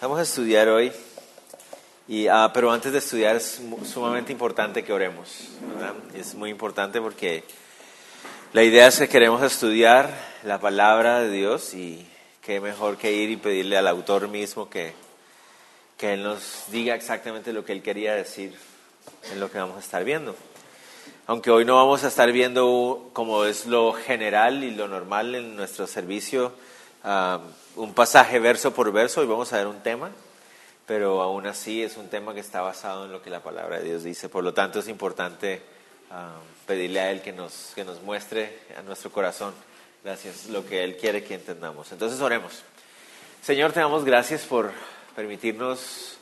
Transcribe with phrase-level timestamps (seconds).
[0.00, 0.90] Vamos a estudiar hoy,
[2.08, 5.28] y, ah, pero antes de estudiar es sumamente importante que oremos.
[5.74, 5.92] ¿verdad?
[6.14, 7.44] Es muy importante porque
[8.54, 10.10] la idea es que queremos estudiar
[10.42, 12.06] la palabra de Dios y
[12.40, 14.94] qué mejor que ir y pedirle al autor mismo que,
[15.98, 18.54] que Él nos diga exactamente lo que Él quería decir
[19.30, 20.34] en lo que vamos a estar viendo.
[21.26, 25.56] Aunque hoy no vamos a estar viendo como es lo general y lo normal en
[25.56, 26.54] nuestro servicio,
[27.04, 27.40] ah,
[27.76, 30.10] un pasaje verso por verso, hoy vamos a ver un tema,
[30.86, 33.84] pero aún así es un tema que está basado en lo que la palabra de
[33.84, 34.28] Dios dice.
[34.28, 35.62] Por lo tanto es importante
[36.10, 36.36] ah,
[36.66, 39.54] pedirle a Él que nos, que nos muestre a nuestro corazón,
[40.02, 41.92] gracias, lo que Él quiere que entendamos.
[41.92, 42.62] Entonces oremos.
[43.42, 44.72] Señor, te damos gracias por
[45.14, 46.18] permitirnos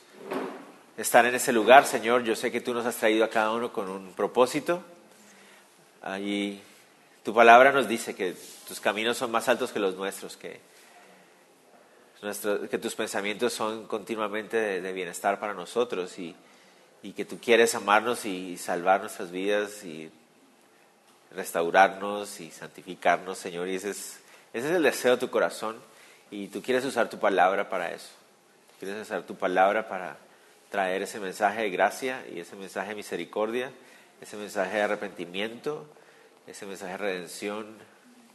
[0.97, 2.25] estar en ese lugar, Señor.
[2.25, 4.83] Yo sé que tú nos has traído a cada uno con un propósito.
[6.03, 6.61] Allí
[7.25, 10.61] tu palabra nos dice que tus caminos son más altos que los nuestros, que,
[12.23, 16.35] nuestro- que tus pensamientos son continuamente de, de bienestar para nosotros y,
[17.03, 20.11] y que tú quieres amarnos y salvar nuestras vidas y
[21.35, 23.69] restaurarnos y santificarnos, Señor.
[23.69, 24.21] Y ese es,
[24.53, 25.77] ese es el deseo de tu corazón
[26.31, 28.09] y tú quieres usar tu palabra para eso.
[28.79, 30.17] Quieres usar tu palabra para
[30.71, 33.71] traer ese mensaje de gracia y ese mensaje de misericordia,
[34.21, 35.87] ese mensaje de arrepentimiento,
[36.47, 37.67] ese mensaje de redención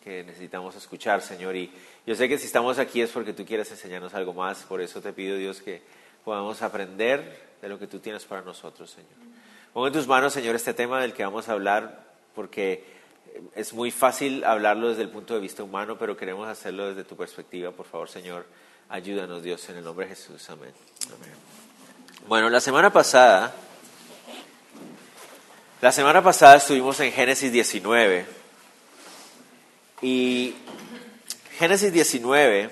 [0.03, 1.55] que necesitamos escuchar, Señor.
[1.55, 1.71] Y
[2.05, 5.01] yo sé que si estamos aquí es porque tú quieres enseñarnos algo más, por eso
[5.01, 5.81] te pido, Dios, que
[6.25, 9.11] podamos aprender de lo que tú tienes para nosotros, Señor.
[9.73, 12.03] Pongo en tus manos, Señor, este tema del que vamos a hablar,
[12.35, 12.83] porque
[13.55, 17.15] es muy fácil hablarlo desde el punto de vista humano, pero queremos hacerlo desde tu
[17.15, 17.71] perspectiva.
[17.71, 18.45] Por favor, Señor,
[18.89, 20.49] ayúdanos, Dios, en el nombre de Jesús.
[20.49, 20.73] Amén.
[21.07, 21.33] Amén.
[22.27, 23.55] Bueno, la semana pasada,
[25.81, 28.42] la semana pasada estuvimos en Génesis 19
[30.03, 30.53] y
[31.57, 32.69] Génesis 19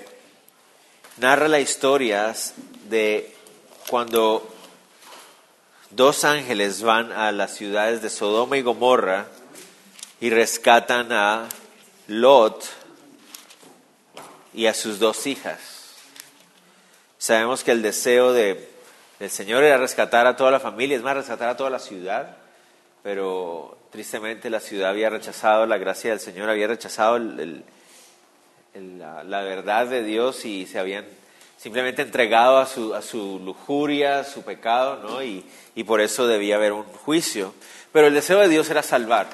[1.15, 2.35] narra la historia
[2.89, 3.33] de
[3.89, 4.45] cuando
[5.91, 9.27] dos ángeles van a las ciudades de Sodoma y Gomorra
[10.19, 11.47] y rescatan a
[12.07, 12.65] Lot
[14.53, 15.59] y a sus dos hijas.
[17.17, 18.69] Sabemos que el deseo de,
[19.19, 22.35] del Señor era rescatar a toda la familia, es más, rescatar a toda la ciudad,
[23.03, 30.03] pero tristemente la ciudad había rechazado la gracia del Señor, había rechazado la verdad de
[30.03, 31.05] Dios y se habían
[31.57, 35.21] simplemente entregado a su, a su lujuria, a su pecado, ¿no?
[35.21, 37.53] y, y por eso debía haber un juicio.
[37.91, 39.27] Pero el deseo de Dios era salvar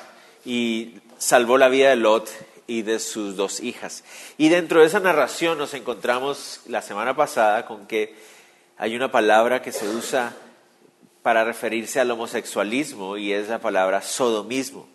[0.43, 2.29] y salvó la vida de Lot
[2.65, 4.03] y de sus dos hijas.
[4.37, 8.15] Y dentro de esa narración nos encontramos la semana pasada con que
[8.77, 10.33] hay una palabra que se usa
[11.27, 14.87] para referirse al homosexualismo y es la palabra sodomismo.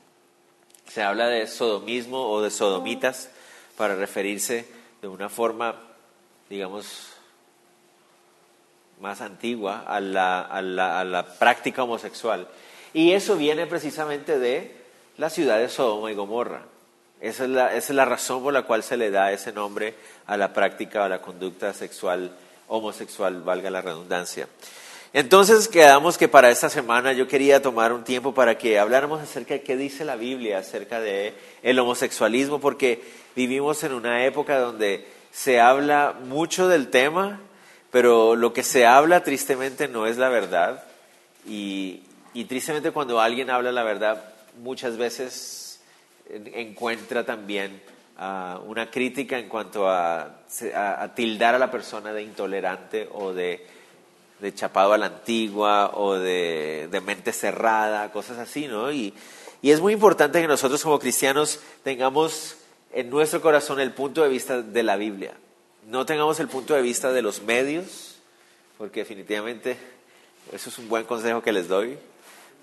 [0.88, 3.28] Se habla de sodomismo o de sodomitas
[3.76, 4.66] para referirse
[5.02, 5.76] de una forma,
[6.48, 7.10] digamos,
[8.98, 12.48] más antigua a la, práctica homosexual.
[12.94, 14.74] Y eso viene precisamente de
[15.18, 16.62] la ciudad de Sodoma y Gomorra.
[17.20, 17.44] Esa
[17.74, 21.04] es la razón por la cual se le da ese nombre a la práctica o
[21.04, 22.34] a la conducta sexual
[22.68, 24.48] homosexual, valga la redundancia.
[25.14, 29.52] Entonces quedamos que para esta semana yo quería tomar un tiempo para que habláramos acerca
[29.54, 33.02] de qué dice la Biblia acerca de el homosexualismo, porque
[33.36, 37.40] vivimos en una época donde se habla mucho del tema,
[37.90, 40.82] pero lo que se habla tristemente no es la verdad.
[41.46, 45.80] Y, y tristemente cuando alguien habla la verdad, muchas veces
[46.30, 47.82] en- encuentra también
[48.16, 50.22] ah, una crítica en cuanto a,
[50.74, 53.66] a- a tildar a la persona de intolerante o de,
[54.42, 58.90] de chapado a la antigua o de, de mente cerrada, cosas así, ¿no?
[58.90, 59.14] Y,
[59.62, 62.56] y es muy importante que nosotros como cristianos tengamos
[62.92, 65.34] en nuestro corazón el punto de vista de la Biblia.
[65.88, 68.16] No tengamos el punto de vista de los medios,
[68.78, 69.76] porque definitivamente
[70.52, 71.96] eso es un buen consejo que les doy.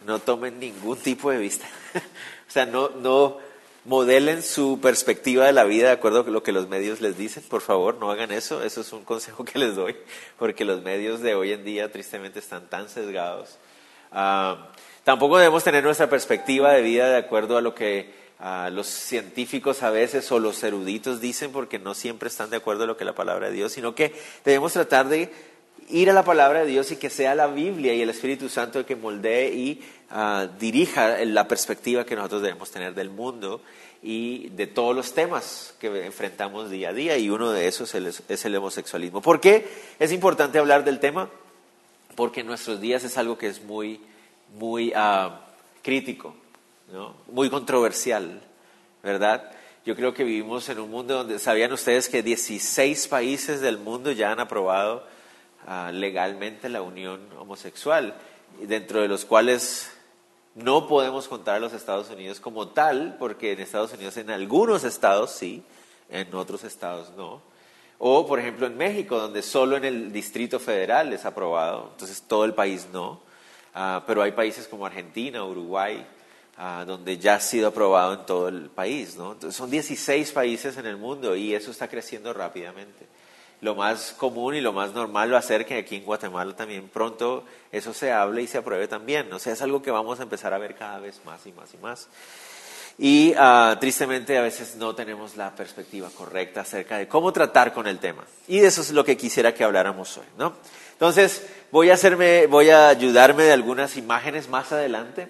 [0.06, 1.66] No tomen ningún tipo de vista.
[1.96, 3.38] o sea, no, no
[3.86, 7.44] modelen su perspectiva de la vida de acuerdo con lo que los medios les dicen.
[7.48, 8.64] Por favor, no hagan eso.
[8.64, 9.96] Eso es un consejo que les doy,
[10.38, 13.58] porque los medios de hoy en día tristemente están tan sesgados.
[14.12, 14.70] Ah,
[15.04, 19.84] tampoco debemos tener nuestra perspectiva de vida de acuerdo a lo que ah, los científicos
[19.84, 23.06] a veces o los eruditos dicen, porque no siempre están de acuerdo a lo que
[23.06, 24.14] la palabra de Dios, sino que
[24.46, 25.32] debemos tratar de
[25.90, 28.80] ir a la palabra de Dios y que sea la Biblia y el Espíritu Santo
[28.80, 29.82] el que moldee y
[30.12, 33.62] ah, dirija la perspectiva que nosotros debemos tener del mundo
[34.02, 38.46] y de todos los temas que enfrentamos día a día y uno de esos es
[38.46, 39.22] el, homosexualismo.
[39.22, 39.68] ¿Por qué
[40.00, 41.30] es importante hablar del tema?
[42.16, 44.00] Porque en nuestros días es algo que es muy,
[44.58, 45.42] muy ah,
[45.82, 46.36] crítico,
[47.28, 48.42] muy controversial,
[49.04, 49.52] ¿verdad?
[49.86, 54.12] Yo creo que vivimos en un mundo donde, ¿sabían ustedes que 16 países del mundo
[54.12, 55.06] ya han aprobado
[55.66, 58.16] ah, legalmente la unión homosexual,
[58.62, 59.92] dentro de los cuales
[60.56, 64.84] no podemos contar a los Estados Unidos como tal, porque en Estados Unidos en algunos
[64.84, 65.64] estados sí,
[66.10, 67.42] en otros estados no.
[67.98, 72.46] O, por ejemplo, en México, donde solo en el Distrito Federal es aprobado, entonces todo
[72.46, 73.22] el país no.
[73.74, 76.06] Ah, pero hay países como Argentina, Uruguay,
[76.62, 79.16] Ah, donde ya ha sido aprobado en todo el país.
[79.16, 79.32] ¿no?
[79.32, 83.08] Entonces, son 16 países en el mundo y eso está creciendo rápidamente.
[83.62, 86.88] Lo más común y lo más normal va a ser que aquí en Guatemala también
[86.88, 89.32] pronto eso se hable y se apruebe también.
[89.34, 91.74] O sea, es algo que vamos a empezar a ver cada vez más y más
[91.74, 92.08] y más.
[92.98, 97.88] Y ah, tristemente a veces no tenemos la perspectiva correcta acerca de cómo tratar con
[97.88, 98.24] el tema.
[98.48, 100.54] Y de eso es lo que quisiera que habláramos hoy, ¿no?
[100.94, 105.30] Entonces, voy a hacerme, voy a ayudarme de algunas imágenes más adelante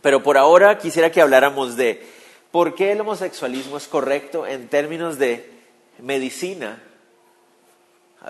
[0.00, 2.02] pero por ahora quisiera que habláramos de
[2.50, 5.50] por qué el homosexualismo es correcto en términos de
[5.98, 6.82] medicina.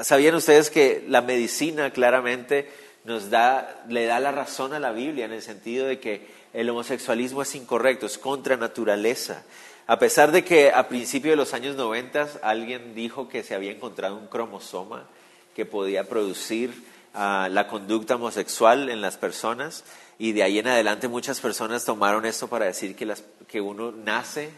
[0.00, 2.70] ¿Sabían ustedes que la medicina claramente
[3.04, 6.70] nos da, le da la razón a la Biblia en el sentido de que el
[6.70, 9.42] homosexualismo es incorrecto, es contra naturaleza?
[9.86, 13.72] A pesar de que a principios de los años 90 alguien dijo que se había
[13.72, 15.06] encontrado un cromosoma
[15.54, 16.72] que podía producir
[17.12, 19.84] ah, la conducta homosexual en las personas,
[20.18, 23.92] y de ahí en adelante muchas personas tomaron esto para decir que, las, que uno
[23.92, 24.50] nace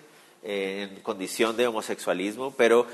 [0.44, 2.86] eh, en condición de homosexualismo, pero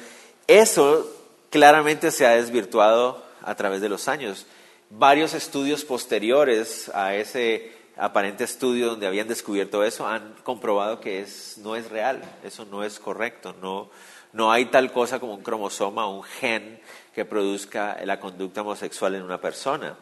[0.46, 1.19] eso
[1.50, 4.46] claramente se ha desvirtuado a través de los años.
[4.88, 11.58] Varios estudios posteriores a ese aparente estudio donde habían descubierto eso han comprobado que es,
[11.58, 13.90] no es real, eso no es correcto, no,
[14.32, 16.80] no hay tal cosa como un cromosoma o un gen
[17.14, 19.96] que produzca la conducta homosexual en una persona.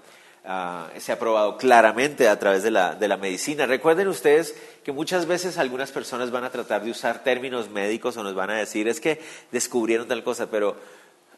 [0.44, 3.66] Ah, se ha probado claramente a través de la, de la medicina.
[3.66, 8.22] Recuerden ustedes que muchas veces algunas personas van a tratar de usar términos médicos o
[8.22, 10.76] nos van a decir es que descubrieron tal cosa, pero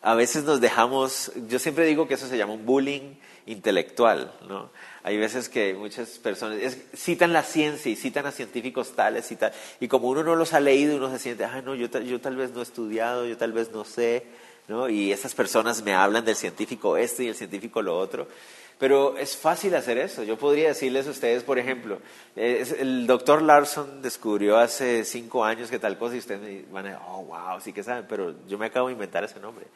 [0.03, 3.15] a veces nos dejamos, yo siempre digo que eso se llama un bullying
[3.47, 4.71] intelectual, ¿no?
[5.03, 6.59] Hay veces que muchas personas
[6.95, 10.53] citan la ciencia y citan a científicos tales y tal, y como uno no los
[10.53, 13.37] ha leído, uno se siente, ah, no, yo, yo tal vez no he estudiado, yo
[13.37, 14.25] tal vez no sé,
[14.69, 14.89] ¿no?
[14.89, 18.29] Y esas personas me hablan del científico este y el científico lo otro.
[18.79, 20.23] Pero es fácil hacer eso.
[20.23, 21.99] Yo podría decirles a ustedes, por ejemplo,
[22.35, 26.89] el doctor Larson descubrió hace cinco años que tal cosa y ustedes me van a
[26.91, 29.67] decir, oh, wow, sí que saben, pero yo me acabo de inventar ese nombre.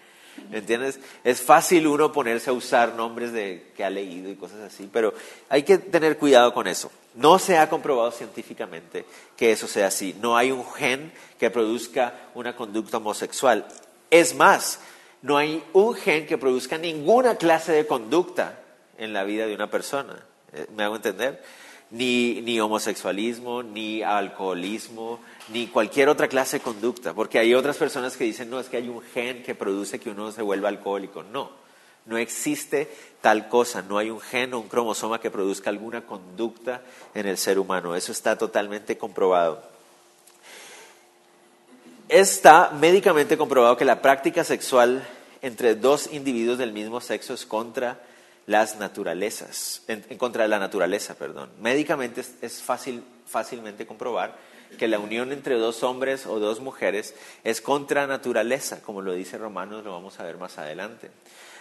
[0.50, 1.00] ¿Me entiendes?
[1.22, 5.14] Es fácil uno ponerse a usar nombres de que ha leído y cosas así, pero
[5.48, 6.90] hay que tener cuidado con eso.
[7.14, 9.04] No se ha comprobado científicamente
[9.36, 10.16] que eso sea así.
[10.20, 13.66] No hay un gen que produzca una conducta homosexual.
[14.10, 14.80] Es más,
[15.22, 18.60] no hay un gen que produzca ninguna clase de conducta
[18.98, 20.24] en la vida de una persona.
[20.52, 21.42] Eh, ¿Me hago entender?
[21.90, 28.16] Ni, ni homosexualismo, ni alcoholismo, ni cualquier otra clase de conducta, porque hay otras personas
[28.16, 31.22] que dicen, no, es que hay un gen que produce que uno se vuelva alcohólico.
[31.22, 31.50] No,
[32.06, 32.90] no existe
[33.20, 36.82] tal cosa, no hay un gen o un cromosoma que produzca alguna conducta
[37.14, 37.94] en el ser humano.
[37.94, 39.62] Eso está totalmente comprobado.
[42.08, 45.06] Está médicamente comprobado que la práctica sexual
[45.40, 48.00] entre dos individuos del mismo sexo es contra
[48.46, 51.50] las naturalezas, en, contra de la naturaleza, perdón.
[51.60, 54.36] Médicamente es, fácil, fácilmente comprobar
[54.78, 59.38] que la unión entre dos hombres o dos mujeres es contra naturaleza, como lo dice
[59.38, 61.10] Romanos, lo vamos a ver más adelante.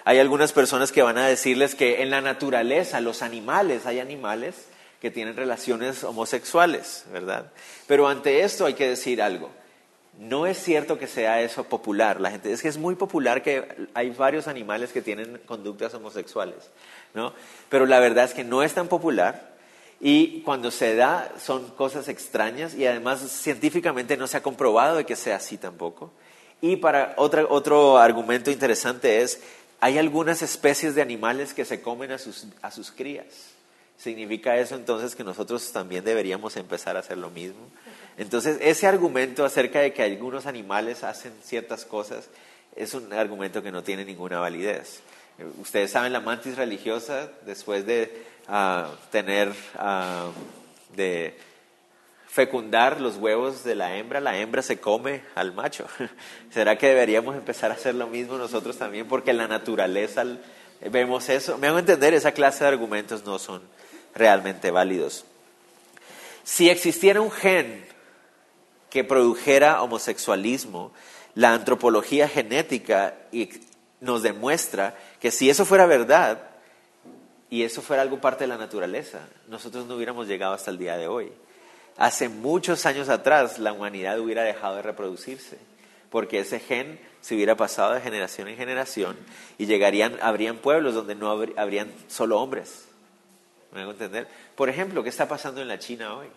[0.03, 4.67] Hay algunas personas que van a decirles que en la naturaleza, los animales, hay animales
[4.99, 7.51] que tienen relaciones homosexuales, ¿verdad?
[7.87, 9.51] Pero ante esto hay que decir algo.
[10.19, 12.21] No es cierto que sea eso popular.
[12.21, 16.69] La gente es que es muy popular que hay varios animales que tienen conductas homosexuales,
[17.13, 17.33] ¿no?
[17.69, 19.53] Pero la verdad es que no es tan popular
[19.99, 25.05] y cuando se da son cosas extrañas y además científicamente no se ha comprobado de
[25.05, 26.11] que sea así tampoco.
[26.61, 29.41] Y para otra, otro argumento interesante es,
[29.79, 33.53] hay algunas especies de animales que se comen a sus, a sus crías.
[33.97, 37.67] ¿Significa eso entonces que nosotros también deberíamos empezar a hacer lo mismo?
[38.17, 42.29] Entonces, ese argumento acerca de que algunos animales hacen ciertas cosas
[42.75, 45.01] es un argumento que no tiene ninguna validez.
[45.59, 50.31] Ustedes saben, la mantis religiosa, después de ah, tener, uh,
[50.95, 51.35] de
[52.27, 55.87] fecundar los huevos de la hembra, la hembra se come al macho.
[56.51, 59.07] ¿Será que deberíamos empezar a hacer lo mismo nosotros también?
[59.07, 60.23] Porque la naturaleza
[60.91, 61.57] vemos eso.
[61.57, 63.63] Me hago entender, esa clase de argumentos no son
[64.13, 65.25] realmente válidos.
[66.43, 67.92] Si existiera un gen
[68.93, 70.91] que produjera homosexualismo,
[71.33, 73.15] la antropología genética
[74.01, 76.43] nos demuestra que si eso fuera verdad
[77.49, 80.95] y eso fuera algo parte de la naturaleza, nosotros no hubiéramos llegado hasta el día
[80.95, 81.31] de hoy.
[81.97, 85.57] Hace muchos años atrás la humanidad hubiera dejado de reproducirse,
[86.11, 89.17] porque ese gen se hubiera pasado de generación en generación
[89.57, 92.85] y llegarían, habrían pueblos donde no habrían solo hombres.
[93.71, 94.27] ¿Me hago entender?
[94.55, 96.27] Por ejemplo, ¿qué está pasando en la China hoy?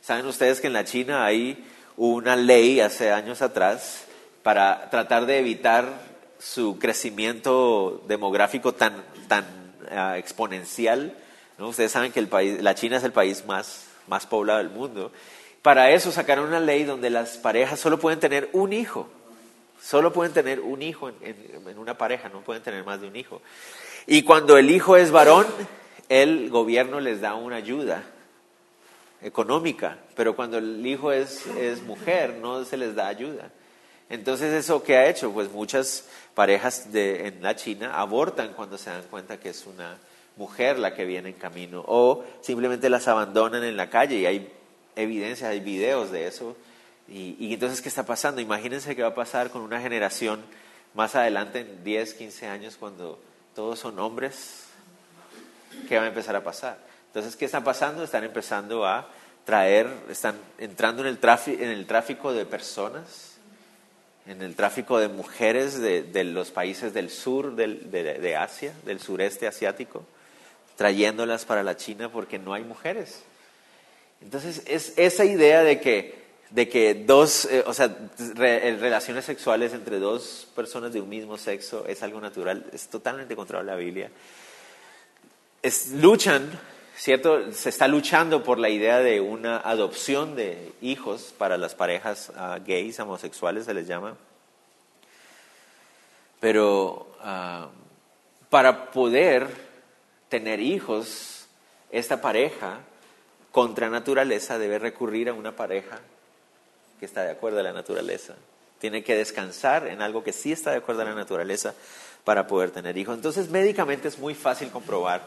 [0.00, 1.64] ¿Saben ustedes que en la China hay
[1.96, 4.04] una ley hace años atrás
[4.42, 5.88] para tratar de evitar
[6.38, 9.44] su crecimiento demográfico tan, tan
[9.90, 11.16] ah, exponencial?
[11.58, 11.68] ¿no?
[11.68, 15.12] Ustedes saben que el país, la China es el país más, más poblado del mundo.
[15.62, 19.08] Para eso sacaron una ley donde las parejas solo pueden tener un hijo.
[19.80, 23.42] Solo pueden tener un hijo en, una pareja, no pueden tener más de un hijo.
[24.06, 25.46] Y cuando el hijo es varón,
[26.08, 28.02] el gobierno les da una ayuda
[29.24, 33.50] económica, pero cuando el hijo es, es mujer, no se les da ayuda.
[34.08, 35.32] Entonces, ¿eso qué ha hecho?
[35.32, 39.98] Pues muchas parejas de, en la China abortan cuando se dan cuenta que es una
[40.36, 44.52] mujer la que viene en camino, o simplemente las abandonan en la calle y hay
[44.94, 46.54] evidencia, hay videos de eso
[47.08, 48.40] y, entonces, ¿qué está pasando?
[48.40, 50.40] Imagínense qué va a pasar con una generación
[50.94, 53.18] más adelante, en 10, 15 años, cuando
[53.54, 54.64] todos son hombres.
[55.88, 56.78] ¿Qué va a empezar a pasar?
[57.14, 58.02] Entonces, ¿qué está pasando?
[58.02, 59.08] Están empezando a
[59.44, 63.36] traer, están entrando en el, tráfico, en el tráfico de personas,
[64.26, 69.46] en el tráfico de mujeres de, los países del sur de, de Asia, del sureste
[69.46, 70.04] asiático,
[70.74, 73.22] trayéndolas para la China porque no hay mujeres.
[74.20, 77.96] Entonces, es esa idea de que de que dos, eh, o sea,
[78.28, 83.62] relaciones sexuales entre dos personas de un mismo sexo es algo natural, es totalmente contra
[83.62, 84.10] la Biblia.
[85.62, 86.48] Es, luchan,
[86.96, 87.52] ¿cierto?
[87.52, 92.58] Se está luchando por la idea de una adopción de hijos para las parejas ah,
[92.64, 94.16] gays, homosexuales se les llama.
[96.40, 97.68] Pero ah,
[98.50, 99.48] para poder
[100.28, 101.46] tener hijos,
[101.90, 102.80] esta pareja
[103.50, 106.00] contra naturaleza debe recurrir a una pareja
[106.98, 108.34] que está de acuerdo a la naturaleza.
[108.80, 111.74] Tiene que descansar en algo que sí está de acuerdo a la naturaleza
[112.24, 113.14] para poder tener hijos.
[113.14, 115.22] Entonces, médicamente es muy fácil comprobar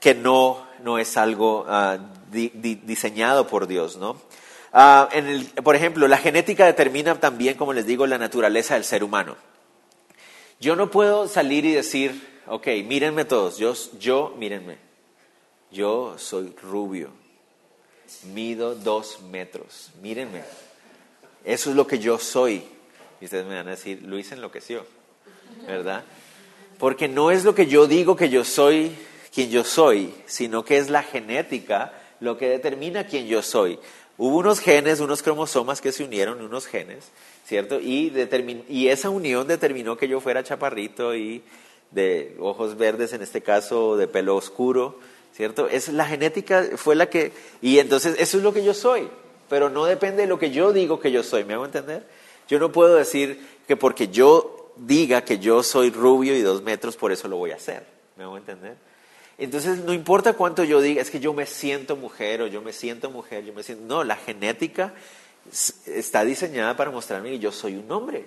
[0.00, 1.98] que no, no es algo ah,
[2.30, 4.16] diseñado por Dios, ¿no?
[4.72, 5.08] Ah,
[5.62, 9.36] por ejemplo, la genética determina también, como les digo, la naturaleza del ser humano.
[10.60, 14.78] Yo no puedo salir y decir, ok, mírenme todos, yo, yo mírenme,
[15.70, 17.10] yo soy rubio,
[18.32, 20.42] mido dos metros, mírenme,
[21.44, 22.64] eso es lo que yo soy.
[23.20, 24.84] Y ustedes me van a decir, Luis enloqueció,
[25.66, 26.04] ¿verdad?
[26.78, 28.96] Porque no es lo que yo digo que yo soy
[29.36, 33.78] quien yo soy, sino que es la genética lo que determina quién yo soy.
[34.18, 37.04] Hubo unos genes, unos cromosomas que se unieron, unos genes,
[37.44, 37.78] ¿cierto?
[37.78, 38.12] Y,
[38.68, 41.42] y esa unión determinó que yo fuera chaparrito y
[41.90, 44.98] de ojos verdes, en este caso de pelo oscuro,
[45.34, 45.68] ¿cierto?
[45.68, 47.30] Es la genética fue la que
[47.62, 49.08] y entonces eso es lo que yo soy
[49.48, 52.04] pero no depende de lo que yo digo que yo soy, ¿me hago entender?
[52.48, 56.96] Yo no puedo decir que porque yo diga que yo soy rubio y dos metros,
[56.96, 58.76] por eso lo voy a hacer, ¿me hago entender?
[59.38, 62.72] Entonces, no importa cuánto yo diga, es que yo me siento mujer o yo me
[62.72, 63.84] siento mujer, yo me siento...
[63.86, 64.94] No, la genética
[65.86, 68.24] está diseñada para mostrarme que yo soy un hombre.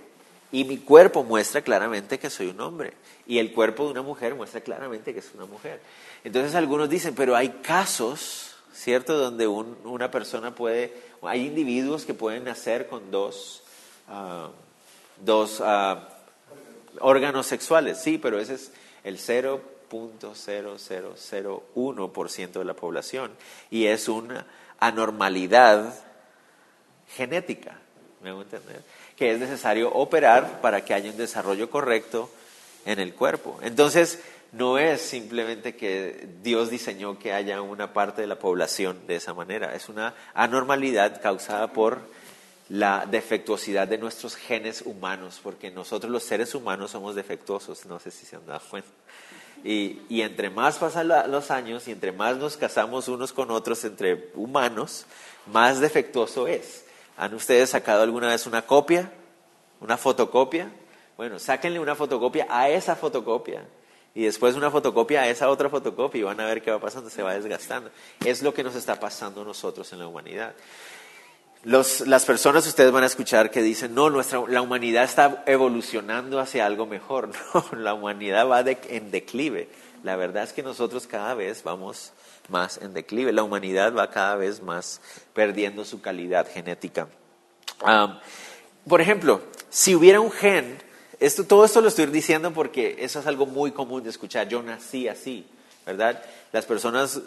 [0.52, 2.94] Y mi cuerpo muestra claramente que soy un hombre.
[3.28, 5.80] Y el cuerpo de una mujer muestra claramente que es una mujer.
[6.24, 12.46] Entonces algunos dicen, pero hay casos, ¿cierto?, donde una persona puede hay individuos que pueden
[12.46, 13.64] nacer con dos,
[14.08, 14.50] ah,
[15.24, 16.10] dos ah,
[17.00, 18.72] órganos sexuales, sí, pero ese es
[19.04, 19.18] el
[19.90, 23.32] 0.0001% de la población
[23.70, 24.48] y es una
[24.80, 25.94] anormalidad
[27.16, 27.78] genética,
[28.22, 28.82] ¿me hago entender?
[29.16, 32.30] Que es necesario operar para que haya un desarrollo correcto
[32.86, 33.60] en el cuerpo.
[33.62, 34.20] Entonces,
[34.52, 39.34] no es simplemente que Dios diseñó que haya una parte de la población de esa
[39.34, 42.00] manera, es una anormalidad causada por
[42.70, 48.12] la defectuosidad de nuestros genes humanos, porque nosotros los seres humanos somos defectuosos, no sé
[48.12, 48.90] si se han dado cuenta.
[49.64, 54.32] Y, entre más pasan los años y entre más nos casamos unos con otros entre
[54.36, 55.06] humanos,
[55.48, 56.86] más defectuoso es.
[57.18, 59.12] ¿Han ustedes sacado alguna vez una copia?
[59.82, 60.72] ¿Una fotocopia?
[61.18, 63.66] Bueno, sáquenle una fotocopia a esa fotocopia
[64.16, 67.10] y después una fotocopia a esa otra fotocopia y van a ver qué va pasando,
[67.10, 67.92] se va desgastando.
[68.26, 70.54] Es lo que nos está pasando a nosotros en la humanidad.
[71.64, 76.66] Las personas ustedes van a escuchar que dicen, no, nuestra, la humanidad está evolucionando hacia
[76.66, 77.32] algo mejor.
[77.54, 79.68] No, la humanidad va en declive.
[80.04, 82.14] La verdad es que nosotros cada vez vamos
[82.48, 83.34] más en declive.
[83.34, 85.02] La humanidad va cada vez más
[85.34, 87.08] perdiendo su calidad genética.
[88.88, 90.78] por ejemplo, si hubiera un gen,
[91.20, 94.48] esto, todo esto lo estoy diciendo porque eso es algo muy común de escuchar.
[94.48, 95.46] Yo nací así,
[95.90, 96.24] ¿verdad?
[96.52, 97.20] Las personas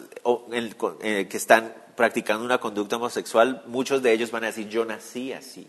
[1.01, 5.33] eh, que están practicando una conducta homosexual, muchos de ellos van a decir, yo nací
[5.33, 5.67] así,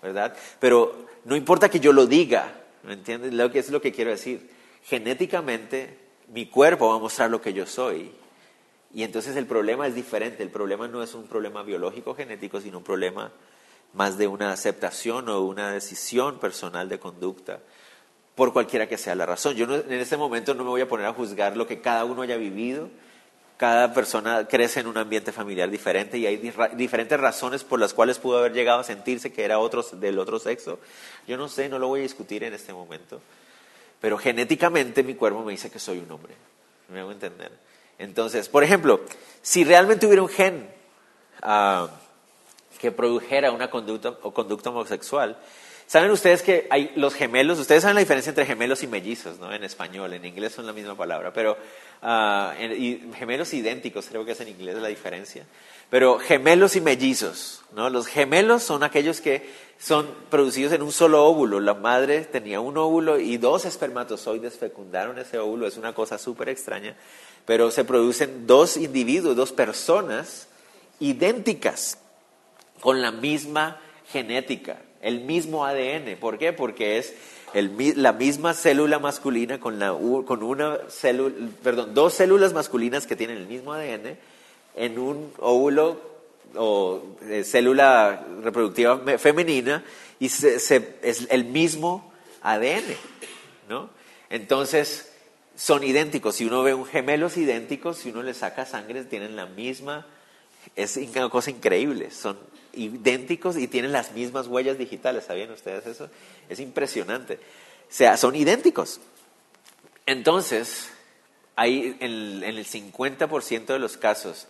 [0.00, 0.36] ¿verdad?
[0.60, 2.52] Pero no importa que yo lo diga,
[2.84, 3.34] ¿me entiendes?
[3.34, 4.48] Lo que es lo que quiero decir.
[4.84, 5.98] Genéticamente,
[6.32, 8.12] mi cuerpo va a mostrar lo que yo soy.
[8.94, 10.44] Y entonces el problema es diferente.
[10.44, 13.32] El problema no es un problema biológico genético, sino un problema
[13.92, 17.60] más de una aceptación o una decisión personal de conducta,
[18.36, 19.56] por cualquiera que sea la razón.
[19.56, 22.22] Yo en este momento no me voy a poner a juzgar lo que cada uno
[22.22, 22.88] haya vivido.
[23.56, 26.36] Cada persona crece en un ambiente familiar diferente y hay
[26.74, 30.38] diferentes razones por las cuales pudo haber llegado a sentirse que era otro, del otro
[30.38, 30.78] sexo.
[31.26, 33.22] Yo no sé, no lo voy a discutir en este momento.
[34.02, 36.34] Pero genéticamente mi cuerpo me dice que soy un hombre.
[36.92, 37.50] ¿Me hago entender?
[37.98, 39.00] Entonces, por ejemplo,
[39.40, 40.68] si realmente hubiera un gen
[41.40, 41.88] ah,
[42.78, 45.38] que produjera una conducta o conducta homosexual,
[45.86, 47.58] ¿saben ustedes que hay los gemelos?
[47.58, 49.52] Ustedes saben la diferencia entre gemelos y mellizos, ¿no?
[49.52, 51.56] En español, en inglés son la misma palabra, pero
[52.02, 55.44] ah, y gemelos idénticos, creo que es en inglés la diferencia.
[55.88, 57.90] Pero gemelos y mellizos, ¿no?
[57.90, 61.60] Los gemelos son aquellos que son producidos en un solo óvulo.
[61.60, 65.66] La madre tenía un óvulo y dos espermatozoides fecundaron ese óvulo.
[65.66, 66.96] Es una cosa súper extraña.
[67.44, 70.48] Pero se producen dos individuos, dos personas
[70.98, 71.98] idénticas,
[72.80, 76.16] con la misma genética, el mismo ADN.
[76.18, 76.52] ¿Por qué?
[76.52, 77.14] Porque es
[77.54, 79.80] la misma célula masculina con,
[80.42, 80.78] una
[81.62, 84.18] perdón, dos células masculinas que tienen el mismo ADN
[84.74, 86.00] en un óvulo
[86.56, 89.84] o eh, célula reproductiva femenina
[90.18, 90.70] y es
[91.30, 92.84] el mismo ADN,
[93.68, 93.90] ¿no?
[94.28, 95.12] Entonces,
[95.54, 96.34] son idénticos.
[96.34, 100.06] Si uno ve un gemelos idénticos, si uno le saca sangre, tienen la misma,
[100.74, 102.36] es una cosa increíble, son
[102.76, 106.08] idénticos y tienen las mismas huellas digitales, ¿sabían ustedes eso?
[106.48, 107.34] Es impresionante.
[107.34, 107.38] O
[107.88, 109.00] sea, son idénticos.
[110.06, 110.90] Entonces,
[111.56, 114.46] hay en, el 50% de los casos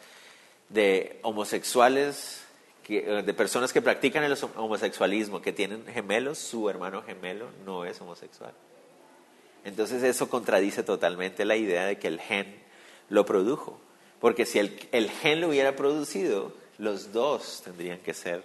[0.68, 2.42] de homosexuales,
[2.88, 8.00] eh, de personas que practican el homosexualismo, que tienen gemelos, su hermano gemelo no es
[8.00, 8.52] homosexual.
[9.64, 12.56] Entonces eso contradice totalmente la idea de que el gen
[13.08, 13.80] lo produjo.
[14.20, 18.42] Porque si el gen lo hubiera producido, los dos tendrían que ser,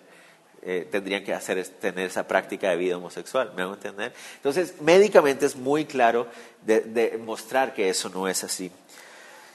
[0.62, 3.52] eh, tendrían que hacer, tener esa práctica de vida homosexual.
[3.56, 4.13] ¿Me hago entender?
[4.36, 6.28] Entonces, médicamente es muy claro
[6.65, 8.72] de, mostrar que eso no es así.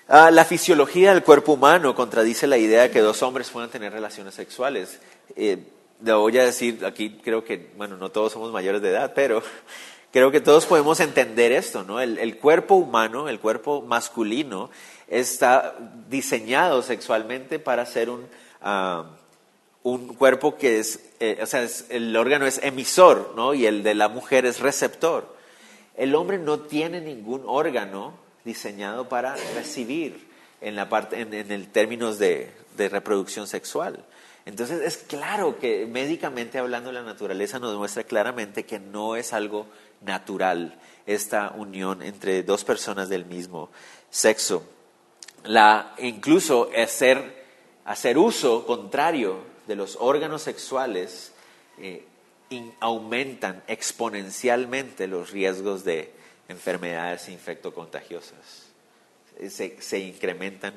[0.08, 3.92] Ah, la fisiología del cuerpo humano contradice la idea de que dos hombres puedan tener
[3.92, 5.00] relaciones sexuales.
[5.34, 5.58] Eh,
[6.02, 9.42] le voy a decir, aquí creo que, bueno, no todos somos mayores de edad, pero
[10.12, 12.00] creo que todos podemos entender esto, ¿no?
[12.00, 14.70] El, cuerpo humano, el cuerpo masculino,
[15.08, 15.76] está
[16.08, 18.26] diseñado sexualmente para ser un,
[19.82, 23.54] un cuerpo que es, eh, o sea, el órgano es emisor, ¿no?
[23.54, 25.36] Y el de la mujer es receptor.
[25.96, 30.26] El hombre no tiene ningún órgano diseñado para recibir
[30.60, 34.04] en, la parte, en, el términos de, reproducción sexual.
[34.44, 39.66] Entonces es claro que médicamente hablando la naturaleza nos muestra claramente que no es algo
[40.02, 43.70] natural esta unión entre dos personas del mismo
[44.10, 44.62] sexo.
[45.44, 47.45] La, incluso hacer,
[47.86, 51.32] hacer uso contrario de los órganos sexuales
[51.78, 52.04] eh,
[52.80, 56.12] aumentan exponencialmente los riesgos de
[56.48, 58.66] enfermedades infectocontagiosas.
[59.48, 60.74] Se, se incrementan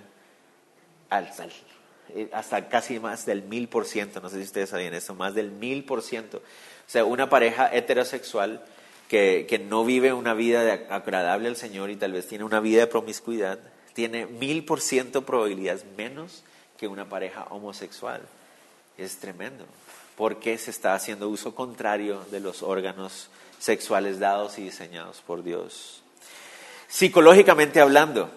[1.11, 5.33] eh, hasta casi más del mil por ciento, no sé si ustedes sabían eso, más
[5.33, 6.37] del mil por ciento.
[6.37, 8.63] O sea, una pareja heterosexual
[9.07, 12.81] que, que no vive una vida agradable al Señor y tal vez tiene una vida
[12.81, 13.59] de promiscuidad,
[13.93, 16.43] tiene mil por ciento probabilidades menos
[16.79, 18.21] que una pareja homosexual.
[18.97, 19.65] Es tremendo,
[20.15, 26.01] porque se está haciendo uso contrario de los órganos sexuales dados y diseñados por Dios.
[26.87, 28.29] Psicológicamente hablando,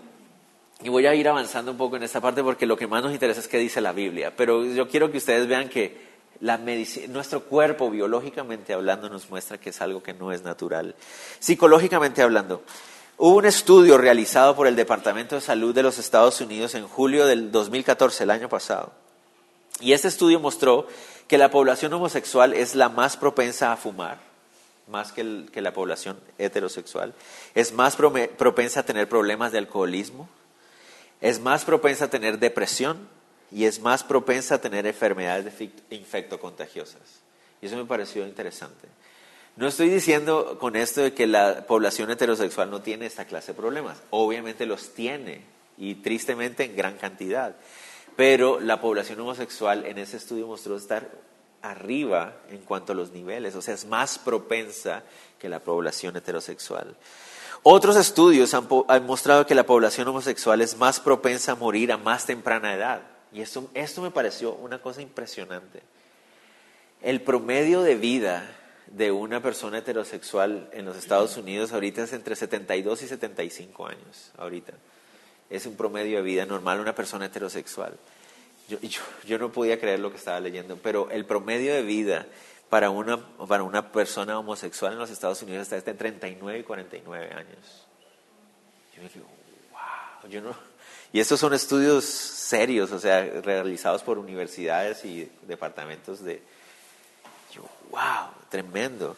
[0.83, 3.12] y voy a ir avanzando un poco en esta parte porque lo que más nos
[3.12, 6.59] interesa es qué dice la Biblia, pero yo quiero que ustedes vean que la
[7.09, 10.96] nuestro cuerpo biológicamente hablando nos muestra que es algo que no es natural.
[11.38, 12.64] Psicológicamente hablando,
[13.24, 17.24] hubo un estudio realizado por el Departamento de Salud de los Estados Unidos en julio
[17.24, 18.92] del 2014, el año pasado,
[19.78, 20.88] y este estudio mostró
[21.28, 24.18] que la población homosexual es la más propensa a fumar,
[24.88, 27.14] más que, la población heterosexual,
[27.54, 30.28] es más propensa a tener problemas de alcoholismo,
[31.20, 33.08] es más propensa a tener depresión
[33.52, 35.54] y es más propensa a tener enfermedades
[35.90, 37.22] infectocontagiosas.
[37.61, 38.88] Y eso me pareció interesante.
[39.56, 43.58] No estoy diciendo con esto de que la población heterosexual no tiene esta clase de
[43.58, 44.02] problemas.
[44.10, 45.42] Obviamente los tiene
[45.76, 47.56] y tristemente en gran cantidad.
[48.16, 51.10] Pero la población homosexual en ese estudio mostró estar
[51.60, 55.04] arriba en cuanto a los niveles, o sea, es más propensa
[55.38, 56.96] que la población heterosexual.
[57.62, 58.66] Otros estudios han,
[59.06, 63.02] mostrado que la población homosexual es más propensa a morir a más temprana edad.
[63.32, 65.82] Y esto, esto me pareció una cosa impresionante.
[67.02, 68.44] El promedio de vida
[68.92, 74.33] de una persona heterosexual en los Estados Unidos ahorita es entre 72 y 75 años.
[74.37, 74.74] Ahorita
[75.48, 77.96] es un promedio de vida normal una persona heterosexual.
[78.68, 78.78] Yo,
[79.26, 82.26] yo, no podía creer lo que estaba leyendo, pero el promedio de vida
[82.70, 87.35] para una, para una persona homosexual en los Estados Unidos está entre 39 y 49
[87.35, 87.87] años.
[88.96, 89.26] Yo me digo,
[89.72, 90.55] wow, yo no...
[91.12, 96.42] Y estos son estudios serios, o sea, realizados por universidades y departamentos de...
[97.52, 99.16] Yo, wow, tremendo.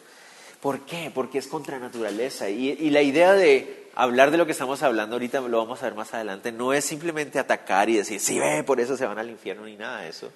[0.61, 1.11] ¿Por qué?
[1.13, 2.49] Porque es contra naturaleza.
[2.49, 5.93] Y, la idea de hablar de lo que estamos hablando ahorita, lo vamos a ver
[5.93, 9.29] más adelante, no es simplemente atacar y decir, sí, ve, por eso se van al
[9.29, 10.31] infierno ni nada de eso.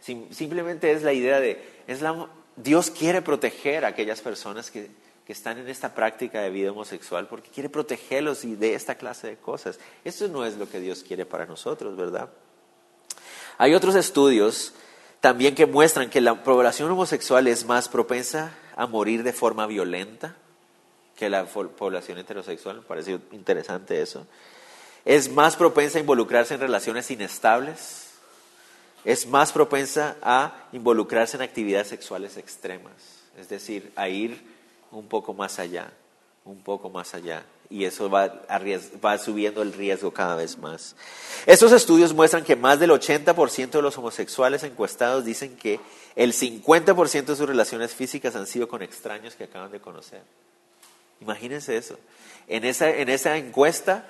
[0.00, 4.88] simplemente es la idea de, es la, Dios quiere proteger a aquellas personas que,
[5.26, 9.26] que están en esta práctica de vida homosexual porque quiere protegerlos y de esta clase
[9.26, 9.78] de cosas.
[10.04, 12.30] Eso no es lo que Dios quiere para nosotros, ¿verdad?
[13.58, 14.74] Hay otros estudios
[15.24, 20.36] también que muestran que la población homosexual es más propensa a morir de forma violenta
[21.16, 22.76] que la población heterosexual.
[22.76, 24.26] Me parece interesante eso.
[25.06, 28.10] Es más propensa a involucrarse en relaciones inestables
[29.02, 32.92] es más propensa a involucrarse en actividades sexuales extremas,
[33.38, 34.42] es decir, a ir
[34.90, 35.90] un poco más allá,
[36.44, 37.44] un poco más allá.
[37.70, 38.42] Y eso va,
[39.04, 40.94] va subiendo el riesgo cada vez más.
[41.46, 45.80] Estos estudios muestran que más del 80% de los homosexuales encuestados dicen que
[46.16, 50.22] el 50% de sus relaciones físicas han sido con extraños que acaban de conocer.
[51.20, 51.98] Imagínense eso.
[52.48, 54.06] En esa, en esa encuesta,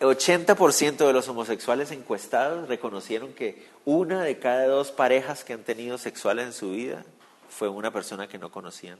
[0.00, 5.98] 80% de los homosexuales encuestados reconocieron que una de cada dos parejas que han tenido
[5.98, 7.04] sexuales en su vida
[7.48, 8.98] fue una persona que no conocían.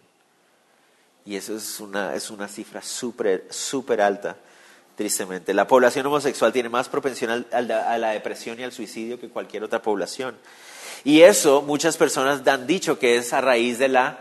[1.24, 4.36] Y eso es una, es una cifra súper super alta,
[4.96, 5.54] tristemente.
[5.54, 9.80] La población homosexual tiene más propensión a la depresión y al suicidio que cualquier otra
[9.82, 10.36] población.
[11.04, 14.20] Y eso muchas personas han dicho que es a raíz de la,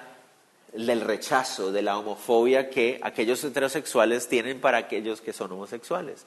[0.74, 6.26] del rechazo, de la homofobia que aquellos heterosexuales tienen para aquellos que son homosexuales.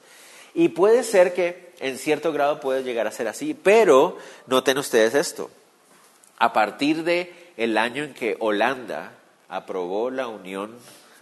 [0.55, 5.15] Y puede ser que en cierto grado puede llegar a ser así, pero noten ustedes
[5.15, 5.51] esto.
[6.39, 9.13] A partir de el año en que Holanda
[9.49, 10.75] aprobó la unión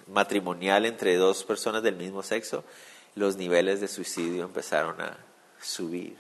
[0.07, 2.65] matrimonial entre dos personas del mismo sexo,
[3.15, 5.19] los niveles de suicidio empezaron a
[5.61, 6.17] subir.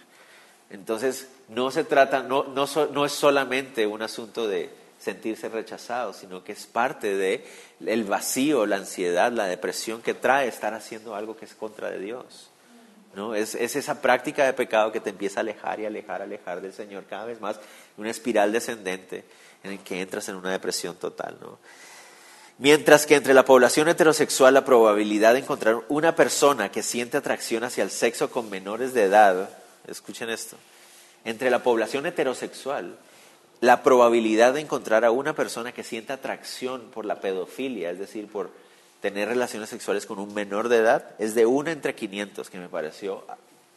[0.71, 6.45] Entonces, no se trata, no, no, no es solamente un asunto de sentirse rechazado, sino
[6.45, 7.45] que es parte de
[8.07, 12.51] vacío, la ansiedad, la depresión que trae estar haciendo algo que es contra de Dios.
[13.15, 13.35] ¿no?
[13.35, 17.05] Es, esa práctica de pecado que te empieza a alejar y alejar, alejar del Señor
[17.09, 17.59] cada vez más,
[17.97, 19.25] una espiral descendente
[19.65, 21.37] en el que entras en una depresión total.
[21.41, 21.59] ¿no?
[22.59, 27.65] Mientras que entre la población heterosexual la probabilidad de encontrar una persona que siente atracción
[27.65, 29.51] hacia el sexo con menores de edad,
[29.89, 30.57] escuchen esto,
[31.25, 32.99] entre la población heterosexual,
[33.61, 38.27] la probabilidad de encontrar a una persona que siente atracción por la pedofilia, es decir,
[38.27, 38.51] por
[39.01, 42.69] tener relaciones sexuales con un menor de edad es de uno entre 500, que me
[42.69, 43.25] pareció,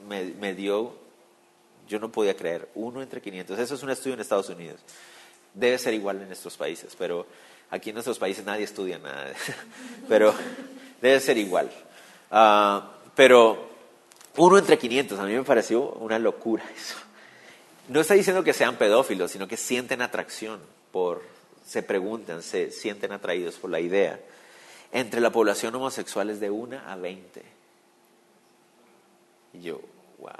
[0.07, 0.93] me, dio,
[1.87, 3.57] yo no podía creer, uno entre 500.
[3.57, 4.79] Eso es un estudio en Estados Unidos.
[5.53, 7.25] Debe ser igual en nuestros países, pero
[7.69, 9.33] aquí en nuestros países nadie estudia nada.
[10.07, 10.33] pero
[11.01, 11.71] debe ser igual.
[12.31, 13.69] Ah, pero
[14.37, 16.95] uno entre 500, a mí me pareció una locura eso.
[17.87, 20.59] No está diciendo que sean pedófilos, sino que sienten atracción
[20.91, 21.21] por,
[21.65, 24.19] se preguntan, se sienten atraídos por la idea
[24.95, 27.43] entre la población homosexual es de 1 a 20.
[29.53, 29.81] Y yo,
[30.19, 30.31] wow.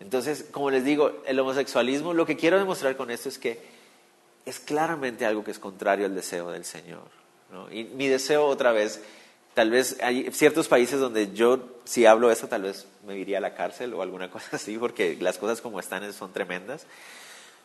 [0.00, 3.77] Entonces, como les digo, el homosexualismo, lo que quiero demostrar con esto es que
[4.48, 7.18] es claramente algo que es contrario al deseo del Señor.
[7.70, 9.02] Y mi deseo otra vez,
[9.54, 13.40] tal vez hay ciertos países donde yo, si hablo eso, tal vez me iría a
[13.40, 16.86] la cárcel o alguna cosa así, porque las cosas como están son tremendas.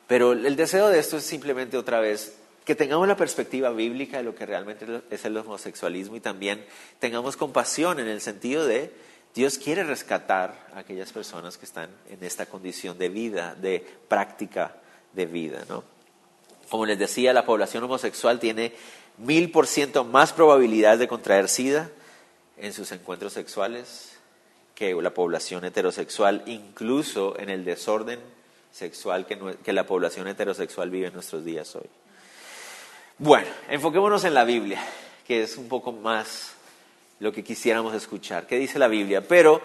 [0.08, 4.24] Pero el deseo de esto es simplemente otra vez que tengamos la perspectiva bíblica de
[4.24, 6.66] lo que realmente es el homosexualismo y también
[7.00, 8.92] tengamos compasión en el sentido de
[9.34, 14.76] Dios quiere rescatar a aquellas personas que están en esta condición de vida, de práctica
[15.14, 15.66] de vida.
[15.68, 15.93] ¿no?
[16.74, 18.74] Como les decía, la población homosexual tiene
[19.20, 21.92] mil por ciento más probabilidad de contraer SIDA
[22.58, 24.18] en sus encuentros sexuales
[24.74, 28.20] que la población heterosexual, incluso en el desorden
[28.72, 31.86] sexual que, que la población heterosexual vive en nuestros días hoy.
[33.20, 34.84] Bueno, enfoquémonos en la Biblia,
[35.28, 36.54] que es un poco más
[37.20, 38.48] lo que quisiéramos escuchar.
[38.48, 39.22] ¿Qué dice la Biblia?
[39.28, 39.62] Pero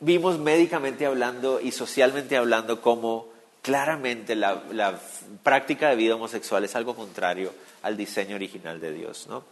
[0.00, 3.32] vimos médicamente hablando y socialmente hablando cómo
[3.64, 5.00] claramente la,
[5.42, 7.50] práctica de vida homosexual es algo contrario
[7.80, 9.26] al diseño original de Dios.
[9.26, 9.42] ¿no?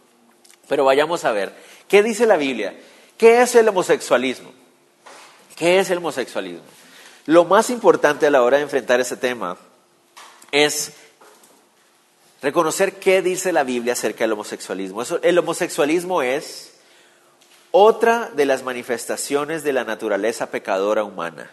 [0.67, 1.51] Pero vayamos a ver,
[1.87, 2.75] ¿qué dice la Biblia?
[3.17, 4.51] ¿Qué es el homosexualismo?
[5.55, 6.61] ¿Qué es el homosexualismo?
[7.25, 9.57] Lo más importante a la hora de enfrentar ese tema
[10.51, 10.93] es
[12.43, 15.01] reconocer qué dice la Biblia acerca del homosexualismo.
[15.23, 16.75] el homosexualismo es
[17.71, 21.49] otra de las manifestaciones de la naturaleza pecadora humana.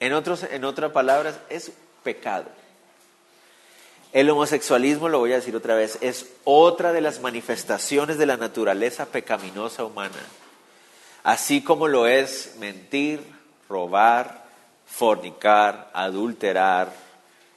[0.00, 2.46] En, otros, en otras palabras, es pecado.
[4.12, 8.36] El homosexualismo, lo voy a decir otra vez, es otra de las manifestaciones de la
[8.36, 10.18] naturaleza pecaminosa humana.
[11.22, 13.20] Así como lo es mentir,
[13.68, 14.44] robar,
[14.86, 16.92] fornicar, adulterar,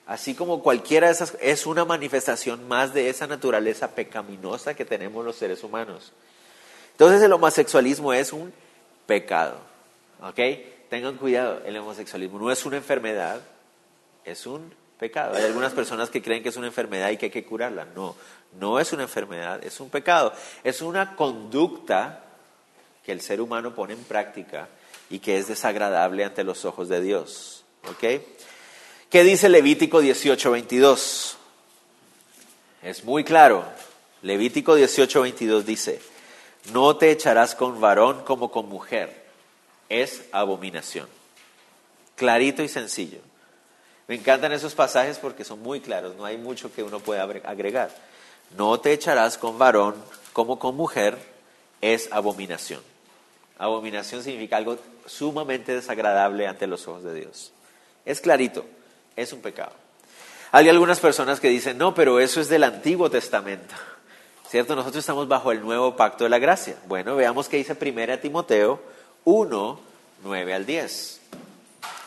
[0.06, 5.25] así como cualquiera de esas, es una manifestación más de esa naturaleza pecaminosa que tenemos
[5.25, 6.12] los seres humanos.
[6.91, 8.53] Entonces el homosexualismo es un
[9.08, 9.58] pecado,
[10.21, 10.39] ¿ok?
[10.93, 13.41] Tengan cuidado, el homosexualismo no es una enfermedad,
[14.23, 15.36] es un pecado.
[15.36, 17.88] Hay algunas personas que creen que es una enfermedad y que hay que curarla.
[17.95, 18.15] No,
[18.60, 20.34] no es una enfermedad, es un pecado.
[20.63, 22.23] Es una conducta
[23.03, 24.69] que el ser humano pone en práctica
[25.10, 27.63] y que es desagradable ante los ojos de Dios.
[27.89, 28.21] ¿Ok?
[29.10, 31.38] ¿Qué dice Levítico 18:22?
[32.84, 33.65] Es muy claro.
[34.21, 35.99] Levítico 18:22 dice,
[36.71, 39.22] no te echarás con varón como con mujer.
[39.93, 41.08] Es abominación.
[42.15, 43.19] Clarito y sencillo.
[44.08, 47.91] Me encantan esos pasajes porque son muy claros, no hay mucho que uno pueda agregar.
[48.58, 49.93] No te echarás con varón
[50.34, 51.19] como con mujer,
[51.79, 52.82] es abominación.
[53.60, 57.51] Abominación significa algo sumamente desagradable ante los ojos de Dios.
[58.03, 58.65] Es clarito,
[59.15, 59.73] es un pecado.
[60.51, 63.75] Hay algunas personas que dicen, no, pero eso es del Antiguo Testamento.
[64.49, 64.75] ¿Cierto?
[64.75, 66.77] Nosotros estamos bajo el nuevo pacto de la gracia.
[66.88, 68.82] Bueno, veamos qué dice 1 Timoteo
[69.25, 69.79] 1,
[70.23, 71.21] 9 al 10.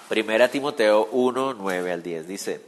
[0.09, 2.61] Primera Timoteo 1, 9 al 10 dice,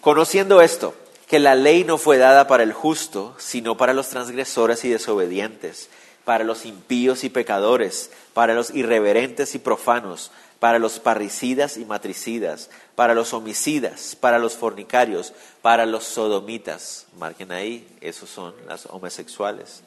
[0.00, 0.94] conociendo esto,
[1.26, 5.88] que la ley no fue dada para el justo, sino para los transgresores y desobedientes,
[6.24, 12.68] para los impíos y pecadores, para los irreverentes y profanos, para los parricidas y matricidas,
[12.94, 19.82] para los homicidas, para los fornicarios, para los sodomitas, marquen ahí, esos son las homosexuales,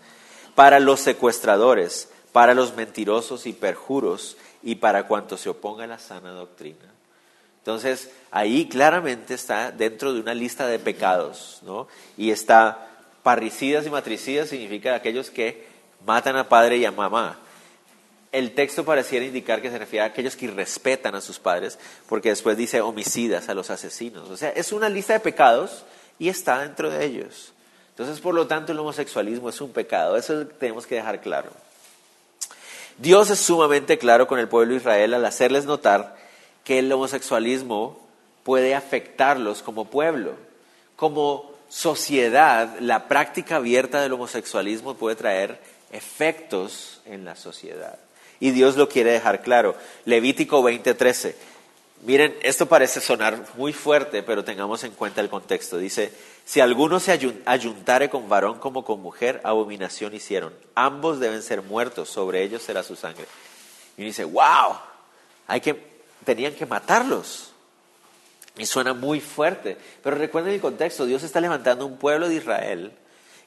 [0.55, 5.99] para los secuestradores, para los mentirosos y perjuros, y para cuanto se oponga a la
[5.99, 6.91] sana doctrina.
[7.59, 11.87] Entonces, ahí claramente está dentro de una lista de pecados, ¿no?
[12.17, 12.89] Y está
[13.23, 15.65] parricidas y matricidas significa aquellos que
[16.05, 17.39] matan a padre y a mamá.
[18.33, 21.77] El texto pareciera indicar que se refiere a aquellos que irrespetan a sus padres,
[22.09, 24.29] porque después dice homicidas a los asesinos.
[24.29, 25.85] O sea, es una lista de pecados
[26.19, 27.53] y está dentro de ellos.
[27.91, 30.17] Entonces, por lo tanto, el homosexualismo es un pecado.
[30.17, 31.51] Eso tenemos que dejar claro.
[32.97, 36.15] Dios es sumamente claro con el pueblo de Israel al hacerles notar
[36.63, 37.99] que el homosexualismo
[38.43, 40.35] puede afectarlos como pueblo.
[40.95, 45.59] Como sociedad, la práctica abierta del homosexualismo puede traer
[45.91, 47.97] efectos en la sociedad.
[48.39, 49.75] Y Dios lo quiere dejar claro.
[50.05, 51.35] Levítico 20:13.
[52.05, 55.77] Miren, esto parece sonar muy fuerte, pero tengamos en cuenta el contexto.
[55.77, 56.11] Dice,
[56.45, 57.11] si alguno se
[57.45, 60.53] ayuntare con varón como con mujer, abominación hicieron.
[60.75, 63.25] Ambos deben ser muertos, sobre ellos será su sangre.
[63.97, 64.75] Y uno dice, wow,
[65.47, 65.81] hay que,
[66.25, 67.51] tenían que matarlos.
[68.57, 69.77] Y suena muy fuerte.
[70.03, 72.91] Pero recuerden el contexto, Dios está levantando un pueblo de Israel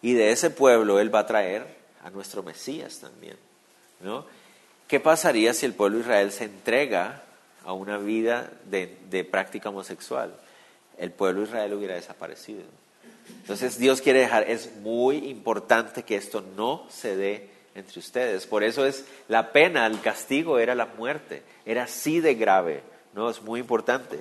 [0.01, 3.37] y de ese pueblo Él va a traer a nuestro Mesías también.
[4.01, 4.25] ¿no?
[4.89, 7.23] ¿Qué pasaría si el pueblo de Israel se entrega
[7.65, 10.35] a una vida de, de práctica homosexual?
[10.97, 12.63] El pueblo de Israel hubiera desaparecido.
[13.29, 18.47] Entonces Dios quiere dejar, es muy importante que esto no se dé entre ustedes.
[18.47, 22.83] Por eso es la pena, el castigo era la muerte, era así de grave,
[23.15, 23.31] ¿no?
[23.31, 24.21] Es muy importante.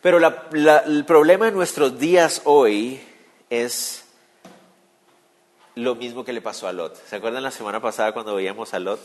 [0.00, 3.00] Pero el problema de nuestros días hoy
[3.50, 4.04] es
[5.74, 6.96] lo mismo que le pasó a Lot.
[7.06, 9.00] ¿Se acuerdan la semana pasada cuando veíamos a Lot?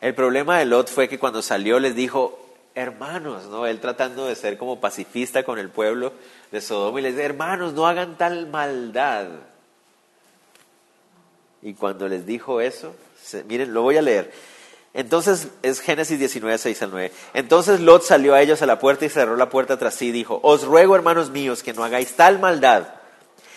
[0.00, 2.45] El problema de Lot fue que cuando salió les dijo,
[2.76, 3.66] hermanos, ¿no?
[3.66, 6.12] Él tratando de ser como pacifista con el pueblo
[6.52, 9.28] de Sodoma y les dice, hermanos, no hagan tal maldad.
[11.62, 12.94] Y cuando les dijo eso,
[13.48, 14.30] miren, lo voy a leer.
[14.92, 17.12] Entonces es Génesis 19, 6 al 9.
[17.34, 20.12] Entonces Lot salió a ellos a la puerta y cerró la puerta tras sí y
[20.12, 22.95] dijo, os ruego, hermanos míos, que no hagáis tal maldad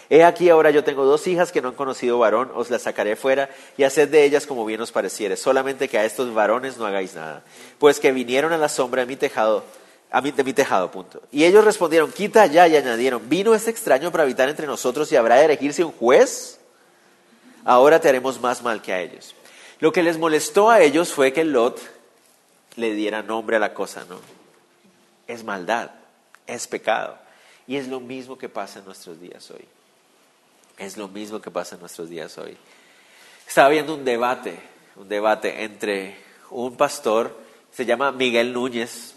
[0.10, 3.15] He aquí ahora yo tengo dos hijas que no han conocido varón, os las sacaré
[3.15, 6.88] fuera y haced de ellas como bien os pareciere, solamente que a estos varones no
[6.88, 7.43] hagáis nada.
[7.78, 9.63] Pues que vinieron a la sombra de mi tejado,
[10.10, 11.22] a mi, de mi tejado, punto.
[11.32, 15.15] Y ellos respondieron, quita ya y añadieron, ¿vino este extraño para habitar entre nosotros y
[15.15, 16.60] habrá de elegirse un juez?
[17.63, 19.36] Ahora te haremos más mal que a ellos.
[19.80, 21.80] Lo que les molestó a ellos fue que Lot
[22.78, 24.19] le diera nombre a la cosa, ¿no?
[25.28, 25.91] Es maldad,
[26.48, 27.15] es pecado.
[27.67, 29.65] Y es lo mismo que pasa en nuestros días hoy.
[30.80, 32.56] Es lo mismo que pasa en nuestros días hoy.
[33.46, 34.58] Estaba viendo un debate,
[34.96, 36.15] un debate entre
[36.52, 37.38] un pastor,
[37.70, 39.13] se llama Miguel Núñez,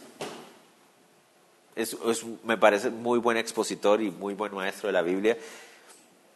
[1.76, 1.96] es,
[2.42, 5.38] me parece muy buen expositor y muy buen maestro de la Biblia.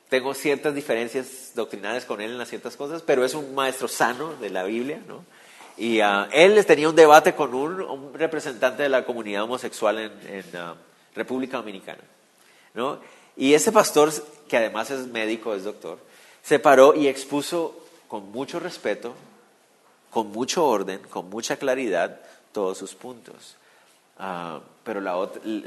[0.08, 4.34] Tengo ciertas diferencias doctrinales con él en las ciertas cosas, pero es un maestro sano
[4.34, 5.24] de la Biblia, ¿no?
[5.76, 10.60] Y uh, él tenía un debate con un, representante de la comunidad homosexual en, en
[10.62, 10.74] uh,
[11.16, 12.02] República Dominicana,
[12.74, 13.00] ¿no?
[13.36, 14.12] Y ese pastor,
[14.48, 15.98] que además es médico, es doctor,
[16.42, 17.76] se paró y expuso
[18.08, 19.14] con mucho respeto,
[20.10, 22.20] con mucho orden, con mucha claridad,
[22.52, 23.56] todos sus puntos.
[24.18, 25.14] Uh, pero la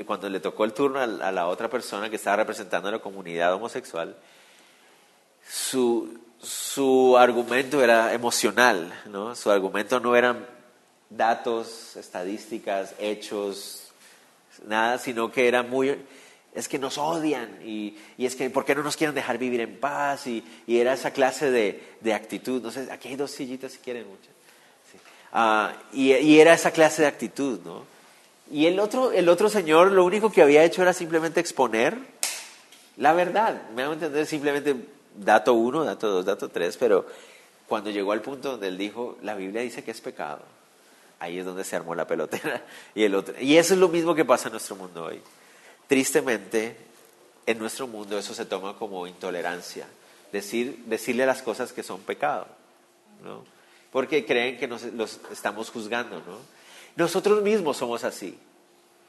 [0.06, 3.54] cuando le tocó el turno a, la otra persona que estaba representando a la comunidad
[3.54, 4.16] homosexual,
[5.48, 9.36] su, su argumento era emocional, ¿no?
[9.36, 10.48] Su argumento no eran
[11.10, 13.92] datos, estadísticas, hechos,
[14.66, 15.98] nada, sino que era muy,
[16.54, 19.62] es que nos odian y, y, es que, ¿por qué no nos quieren dejar vivir
[19.62, 20.28] en paz?
[20.28, 23.80] Y, y era esa clase de, de, actitud, no sé, aquí hay dos sillitas si
[23.80, 24.30] quieren mucho.
[25.32, 27.84] Ah, y, y, era esa clase de actitud, ¿no?
[28.52, 32.00] Y el otro, el otro señor lo único que había hecho era simplemente exponer
[33.00, 33.70] la verdad.
[33.74, 34.76] Me hago entender simplemente
[35.16, 37.06] dato uno, dato dos, dato tres, pero
[37.68, 40.42] cuando llegó al punto donde él dijo, la Biblia dice que es pecado,
[41.20, 42.64] ahí es donde se armó la pelotera.
[42.96, 45.22] Y, el otro, y eso es lo mismo que pasa en nuestro mundo hoy.
[45.90, 46.78] Tristemente,
[47.48, 49.88] en nuestro mundo eso se toma como intolerancia,
[50.32, 52.46] decir, decirle las cosas que son pecado,
[53.24, 53.44] ¿no?
[53.92, 56.18] porque creen que nos los estamos juzgando.
[56.18, 56.38] ¿no?
[56.96, 58.38] Nosotros mismos somos así,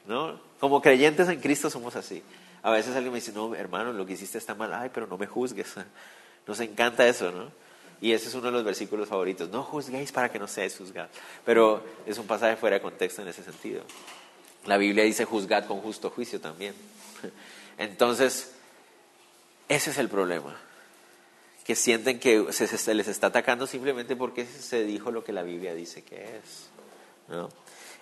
[0.07, 0.39] ¿no?
[0.59, 2.23] Como creyentes en Cristo somos así.
[2.63, 5.19] A veces alguien me dice, no, hermano, lo que hiciste está mal, ay, pero no
[5.19, 5.75] me juzgues.
[6.47, 7.51] Nos encanta eso, ¿no?
[8.01, 9.49] Y ese es uno de los versículos favoritos.
[9.49, 11.11] No juzguéis para que no seáis juzgados.
[11.45, 13.83] Pero es un pasaje fuera de contexto en ese sentido.
[14.65, 16.75] La Biblia dice juzgad con justo juicio también.
[17.77, 18.51] Entonces,
[19.67, 20.55] ese es el problema.
[21.65, 25.73] Que sienten que se, les está atacando simplemente porque se dijo lo que la Biblia
[25.73, 26.69] dice que es.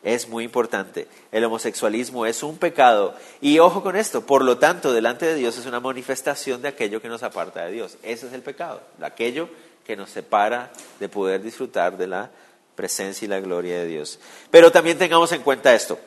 [0.04, 1.08] es muy importante.
[1.32, 3.16] El homosexualismo es un pecado.
[3.40, 7.02] Y ojo con esto, por lo tanto, delante de Dios es una manifestación de aquello
[7.02, 7.98] que nos aparta de Dios.
[8.04, 9.50] Ese es el pecado, aquello
[9.86, 12.32] que nos separa de poder disfrutar de la
[12.76, 14.20] presencia y la gloria de Dios.
[14.50, 16.00] Pero también tengamos en cuenta esto.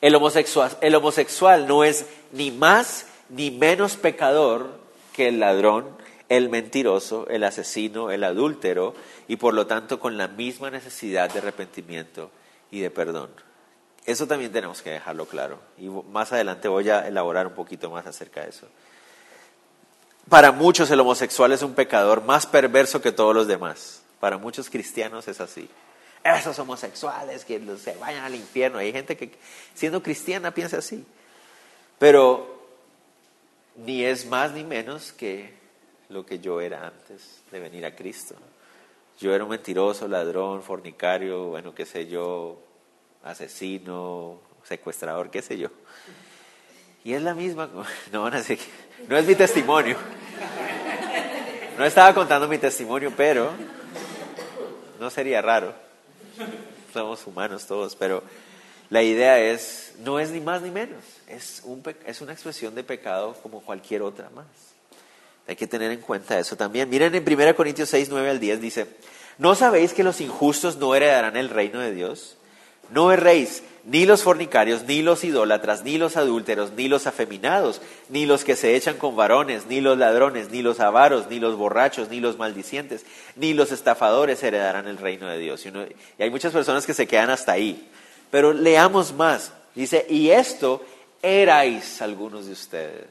[0.00, 4.78] El homosexual, el homosexual no es ni más ni menos pecador
[5.12, 5.86] que el ladrón,
[6.28, 8.94] el mentiroso, el asesino, el adúltero,
[9.26, 12.30] y por lo tanto con la misma necesidad de arrepentimiento
[12.70, 13.30] y de perdón.
[14.06, 15.58] Eso también tenemos que dejarlo claro.
[15.76, 18.66] Y más adelante voy a elaborar un poquito más acerca de eso.
[20.28, 24.02] Para muchos el homosexual es un pecador más perverso que todos los demás.
[24.20, 25.68] Para muchos cristianos es así.
[26.24, 28.78] Esos homosexuales que se vayan al infierno.
[28.78, 29.30] Hay gente que
[29.74, 31.04] siendo cristiana piensa así.
[31.98, 32.58] Pero
[33.76, 35.52] ni es más ni menos que
[36.08, 38.34] lo que yo era antes de venir a Cristo.
[39.20, 42.60] Yo era un mentiroso, ladrón, fornicario, bueno, qué sé yo,
[43.24, 45.68] asesino, secuestrador, qué sé yo.
[47.04, 47.68] Y es la misma,
[48.12, 48.58] no van a decir,
[49.08, 49.96] no es mi testimonio.
[51.76, 53.52] No estaba contando mi testimonio, pero
[54.98, 55.87] no sería raro.
[56.92, 58.22] Somos humanos todos, pero
[58.90, 62.84] la idea es, no es ni más ni menos, es, un, es una expresión de
[62.84, 64.46] pecado como cualquier otra más.
[65.46, 66.90] Hay que tener en cuenta eso también.
[66.90, 68.86] Miren en 1 Corintios 6, 9 al 10 dice,
[69.38, 72.36] ¿no sabéis que los injustos no heredarán el reino de Dios?
[72.90, 78.26] No erréis, ni los fornicarios, ni los idólatras, ni los adúlteros, ni los afeminados, ni
[78.26, 82.10] los que se echan con varones, ni los ladrones, ni los avaros, ni los borrachos,
[82.10, 85.64] ni los maldicientes, ni los estafadores heredarán el reino de Dios.
[85.64, 85.72] Y,
[86.22, 87.88] hay muchas personas que se quedan hasta ahí.
[88.30, 89.52] Pero leamos más.
[89.74, 90.84] Dice, y esto
[91.22, 93.06] erais algunos de ustedes.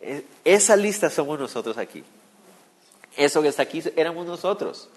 [0.00, 2.04] E, esa lista somos nosotros aquí.
[3.16, 4.88] Eso que está aquí éramos nosotros.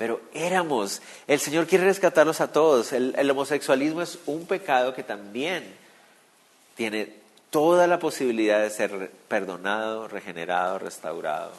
[0.00, 1.02] Pero éramos.
[1.26, 2.94] El Señor quiere rescatarlos a todos.
[2.94, 5.62] El, el, homosexualismo es un pecado que también
[6.74, 7.12] tiene
[7.50, 11.52] toda la posibilidad de ser perdonado, regenerado, restaurado,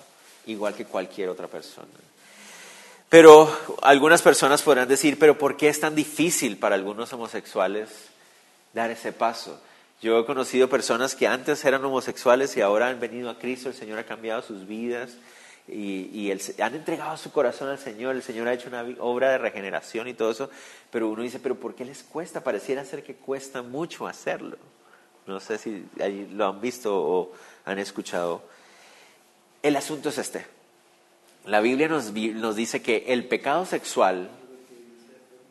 [0.48, 1.86] igual que cualquier otra persona.
[3.10, 7.90] Pero algunas personas podrán decir, pero ¿por qué es tan difícil para algunos homosexuales
[8.74, 9.62] dar ese paso?
[10.02, 13.76] Yo he conocido personas que antes eran homosexuales y ahora han venido a Cristo, el
[13.76, 15.12] Señor ha cambiado sus vidas
[15.68, 20.08] y, han entregado su corazón al Señor, el Señor ha hecho una obra de regeneración
[20.08, 20.50] y todo eso,
[20.90, 22.44] pero uno dice, pero ¿por qué les cuesta?
[22.44, 24.58] Pareciera ser que cuesta mucho hacerlo.
[25.28, 25.86] No sé si
[26.34, 27.32] lo han visto o
[27.66, 28.42] han escuchado.
[29.62, 30.46] El asunto es este.
[31.46, 34.30] La Biblia nos dice que el pecado sexual,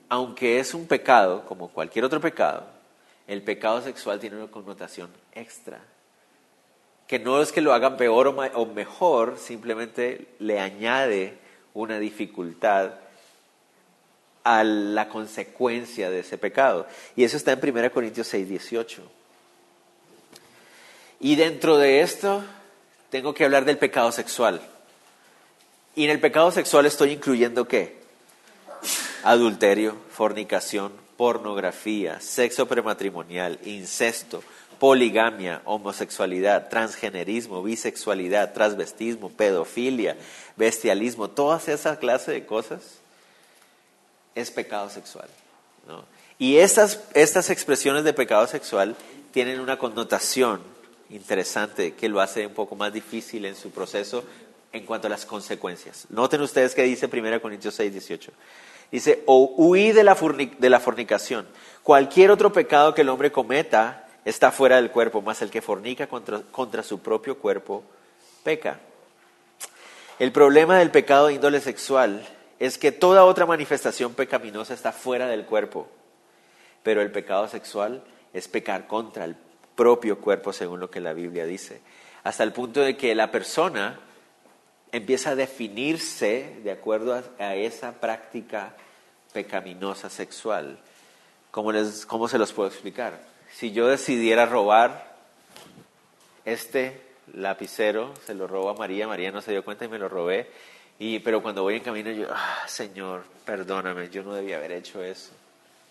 [0.09, 2.67] aunque es un pecado como cualquier otro pecado,
[3.27, 5.81] el pecado sexual tiene una connotación extra
[7.11, 11.35] que no es que lo hagan peor o, mejor, simplemente le añade
[11.75, 12.93] una dificultad
[14.45, 16.87] a la consecuencia de ese pecado.
[17.17, 19.03] Y eso está en 1 Corintios 6, 18.
[21.19, 22.45] Y dentro de esto
[23.11, 24.61] tengo que hablar del pecado sexual.
[25.97, 27.97] Y en el pecado sexual estoy incluyendo qué?
[29.25, 34.45] Adulterio, fornicación, pornografía, sexo prematrimonial, incesto,
[34.81, 40.17] poligamia, homosexualidad, transgenerismo, bisexualidad, transvestismo, pedofilia,
[40.57, 42.81] bestialismo, todas esas clases de cosas
[44.35, 45.29] es pecado sexual.
[46.39, 48.97] Y estas, estas expresiones de pecado sexual
[49.33, 50.63] tienen una connotación
[51.11, 54.25] interesante que lo hace un poco más difícil en su proceso
[54.73, 56.07] en cuanto a las consecuencias.
[56.09, 58.33] Noten ustedes que dice 1 Corintios 6, 18.
[58.91, 61.47] Dice, o huí de la fornicación.
[61.83, 66.07] Cualquier otro pecado que el hombre cometa está fuera del cuerpo, más el que fornica
[66.07, 67.83] contra, contra su propio cuerpo
[68.43, 68.81] peca.
[70.19, 72.27] El problema del pecado de índole sexual
[72.59, 75.89] es que toda otra manifestación pecaminosa está fuera del cuerpo,
[76.83, 78.03] pero el pecado sexual
[78.33, 79.35] es pecar contra el
[79.75, 81.81] propio cuerpo, según lo que la Biblia dice,
[82.23, 83.99] hasta el punto de que la persona
[84.93, 88.75] empieza a definirse de acuerdo a, esa práctica
[89.33, 90.79] pecaminosa sexual.
[91.51, 93.30] ¿Cómo, les, ¿Cómo se los puedo explicar?
[93.53, 95.15] Si yo decidiera robar
[96.45, 97.01] este
[97.35, 100.49] lapicero, se lo robo a María, María no se dio cuenta y me lo robé,
[100.99, 105.03] y, pero cuando voy en camino yo, ah, Señor, perdóname, yo no debía haber hecho
[105.03, 105.33] eso.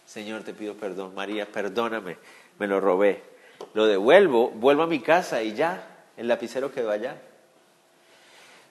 [0.05, 2.17] Señor, te pido perdón, María, perdóname,
[2.57, 3.21] me lo robé.
[3.73, 7.17] Lo devuelvo, vuelvo a mi casa y ya, el lapicero quedó allá.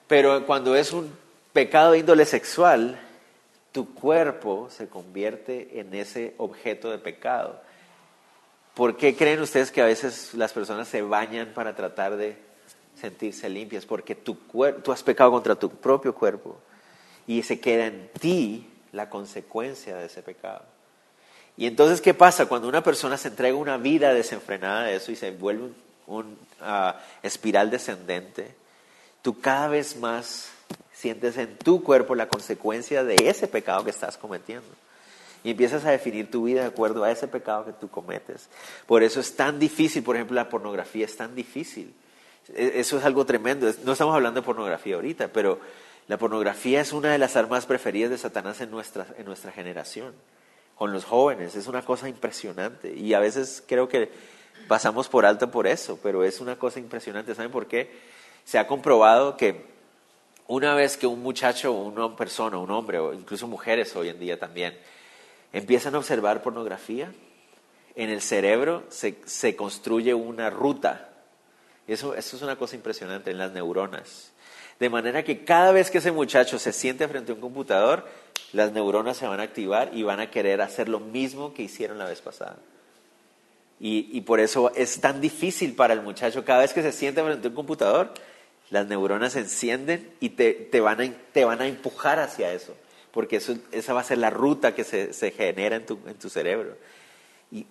[0.07, 1.15] Pero cuando es un
[1.53, 2.99] pecado de índole sexual,
[3.71, 7.61] tu cuerpo se convierte en ese objeto de pecado.
[8.73, 12.37] ¿Por qué creen ustedes que a veces las personas se bañan para tratar de
[12.99, 13.85] sentirse limpias?
[13.85, 14.37] Porque tú,
[14.83, 16.57] tú has pecado contra tu propio cuerpo
[17.27, 20.63] y se queda en ti la consecuencia de ese pecado.
[21.57, 22.45] Y entonces, ¿qué pasa?
[22.45, 25.71] Cuando una persona se entrega una vida desenfrenada de eso y se vuelve
[26.07, 28.55] un, ah, espiral descendente,
[29.21, 30.49] tú cada vez más
[30.93, 34.67] sientes en tu cuerpo la consecuencia de ese pecado que estás cometiendo
[35.43, 38.49] y empiezas a definir tu vida de acuerdo a ese pecado que tú cometes.
[38.85, 41.93] Por eso es tan difícil, por ejemplo, la pornografía es tan difícil.
[42.53, 43.71] E, eso es algo tremendo.
[43.83, 45.59] No estamos hablando de pornografía ahorita, pero
[46.07, 50.13] la pornografía es una de las armas preferidas de Satanás en nuestra, en nuestra generación,
[50.75, 51.55] con los jóvenes.
[51.55, 54.11] Es una cosa impresionante y a veces creo que
[54.67, 57.35] pasamos por alto por eso, pero es una cosa impresionante.
[57.35, 57.91] ¿Saben por qué?
[58.43, 59.67] Se ha comprobado que
[60.47, 64.39] una vez que un muchacho, una persona, un hombre, o incluso mujeres hoy en día
[64.39, 64.75] también,
[65.53, 67.11] empiezan a observar pornografía,
[67.95, 71.09] en el cerebro se, construye una ruta.
[71.87, 74.31] Eso, eso es una cosa impresionante en las neuronas.
[74.79, 78.05] De manera que cada vez que ese muchacho se siente frente a un computador,
[78.53, 81.97] las neuronas se van a activar y van a querer hacer lo mismo que hicieron
[81.97, 82.57] la vez pasada.
[83.81, 87.47] Y, por eso es tan difícil para el muchacho, cada vez que se siente frente
[87.47, 88.13] a un computador,
[88.71, 92.75] las neuronas se encienden y te, van, a, te van a empujar hacia eso
[93.11, 96.15] porque eso, esa va a ser la ruta que se, se genera en tu, en
[96.15, 96.75] tu, cerebro.
[97.51, 97.65] Y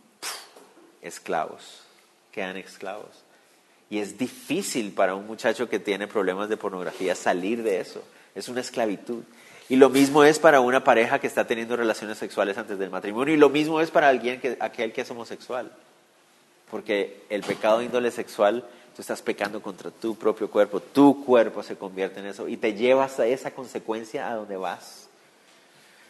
[1.03, 1.83] esclavos,
[2.33, 3.25] quedan esclavos.
[3.91, 8.03] Y es difícil para un muchacho que tiene problemas de pornografía salir de eso.
[8.35, 9.23] Es una esclavitud.
[9.69, 13.35] Y lo mismo es para una pareja que está teniendo relaciones sexuales antes del matrimonio.
[13.35, 15.71] Y lo mismo es para alguien que, aquel que es homosexual.
[16.71, 20.81] Porque el pecado de índole sexual, tú estás pecando contra tu propio cuerpo.
[20.81, 22.49] Tu cuerpo se convierte en eso.
[22.49, 25.08] Y te llevas a esa consecuencia a donde vas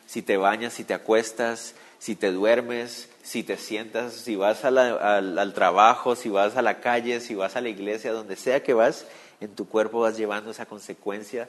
[0.08, 5.52] si te bañas, si te acuestas, si te duermes, si te sientas, si vas al,
[5.52, 9.06] trabajo, si vas a la calle, si vas a la iglesia, donde sea que vas,
[9.38, 11.46] en tu cuerpo vas llevando esa consecuencia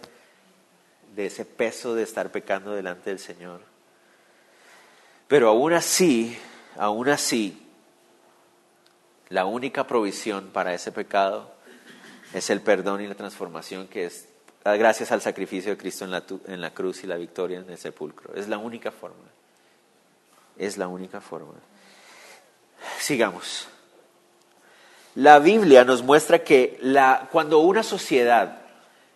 [1.16, 3.62] de ese peso de estar pecando delante del Señor.
[5.30, 6.38] Pero aún así,
[6.76, 7.66] aún así,
[9.30, 11.50] la única provisión para ese pecado
[12.34, 14.28] es el perdón y la transformación que es
[14.64, 17.78] gracias al sacrificio de Cristo en la, en la cruz y la victoria en el
[17.78, 18.34] sepulcro.
[18.36, 19.30] Es la única forma.
[20.58, 21.54] Es la única forma.
[23.00, 23.68] Sigamos.
[25.16, 28.62] La Biblia nos muestra que la, cuando una sociedad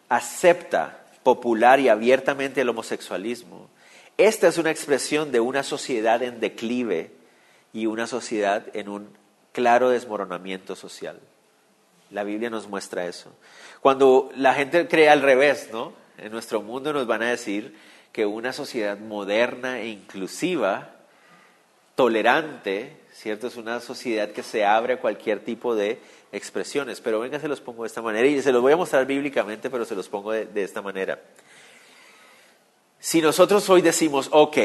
[0.10, 3.70] acepta popular y abiertamente el homosexualismo,
[4.18, 7.12] esta es una expresión de una sociedad en declive
[7.74, 9.10] y una sociedad en un
[9.52, 11.20] claro desmoronamiento social.
[12.14, 13.36] La Biblia nos muestra eso.
[13.82, 15.93] Cuando la gente cree al revés, ¿no?
[16.18, 17.76] En nuestro mundo nos van a decir
[18.11, 20.91] que una sociedad moderna e inclusiva,
[21.95, 23.47] tolerante, ¿cierto?
[23.47, 25.99] Es una sociedad que se abre a cualquier tipo de
[26.32, 27.01] expresiones.
[27.01, 29.72] Pero venga, se los pongo de esta manera y se los voy a mostrar bíblicamente,
[29.72, 31.20] pero se los pongo de, de esta manera.
[32.99, 34.57] Si nosotros hoy decimos, ok,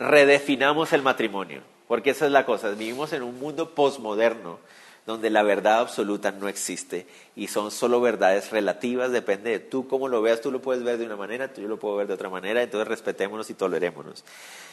[0.00, 4.58] redefinamos el matrimonio, porque esa es la cosa, vivimos en un mundo posmoderno
[5.06, 10.08] donde la verdad absoluta no existe y son solo verdades relativas, depende de tú cómo
[10.08, 12.30] lo veas, tú lo puedes ver de una manera, yo lo puedo ver de otra
[12.30, 14.24] manera, entonces respetémonos y tolerémonos.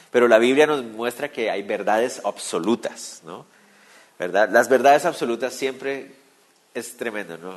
[0.10, 3.46] Pero la Biblia nos muestra que hay verdades absolutas, ¿no?
[4.20, 4.50] ¿Verdad?
[4.52, 6.12] Las verdades absolutas siempre
[6.74, 7.56] es tremendo, ¿no?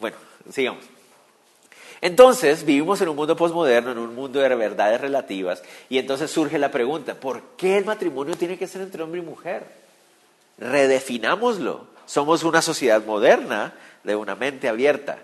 [0.00, 0.16] Bueno,
[0.50, 0.84] sigamos.
[2.00, 6.58] Entonces, vivimos en un mundo posmoderno, en un mundo de verdades relativas, y entonces surge
[6.58, 9.64] la pregunta, ¿por qué el matrimonio tiene que ser entre hombre y mujer?
[10.58, 11.86] Redefinámoslo.
[12.12, 13.72] Somos una sociedad moderna
[14.04, 15.16] de una mente abierta.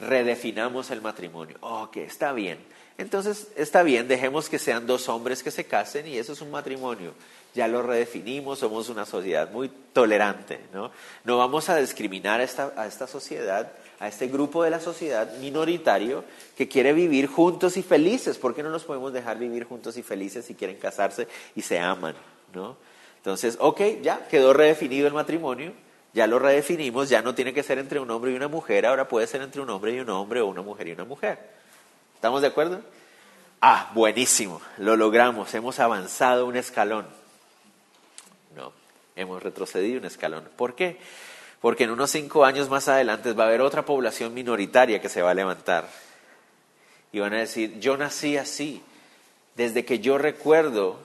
[0.00, 1.56] Redefinamos el matrimonio.
[1.60, 2.58] Ok, está bien.
[2.98, 6.50] Entonces, está bien, dejemos que sean dos hombres que se casen y eso es un
[6.50, 7.14] matrimonio.
[7.54, 10.90] Ya lo redefinimos, somos una sociedad muy tolerante, ¿no?
[11.22, 13.70] No vamos a discriminar a esta, a esta sociedad,
[14.00, 16.24] a este grupo de la sociedad minoritario
[16.56, 18.36] que quiere vivir juntos y felices.
[18.36, 21.78] ¿Por qué no nos podemos dejar vivir juntos y felices si quieren casarse y se
[21.78, 22.16] aman,
[22.52, 22.76] ¿no?
[23.18, 25.85] Entonces, ok, ya quedó redefinido el matrimonio,
[26.16, 29.06] ya lo redefinimos, ya no tiene que ser entre un hombre y una mujer, ahora
[29.06, 31.38] puede ser entre un hombre y un hombre o una mujer y una mujer.
[32.14, 32.80] ¿Estamos de acuerdo?
[33.60, 37.06] Ah, buenísimo, lo logramos, hemos avanzado un escalón.
[38.56, 38.72] No,
[39.14, 40.48] hemos retrocedido un escalón.
[40.56, 40.98] ¿Por qué?
[41.60, 45.20] Porque en unos cinco años más adelante va a haber otra población minoritaria que se
[45.20, 45.86] va a levantar.
[47.12, 48.82] Y van a decir, yo nací así.
[49.54, 50.98] Desde que yo recuerdo,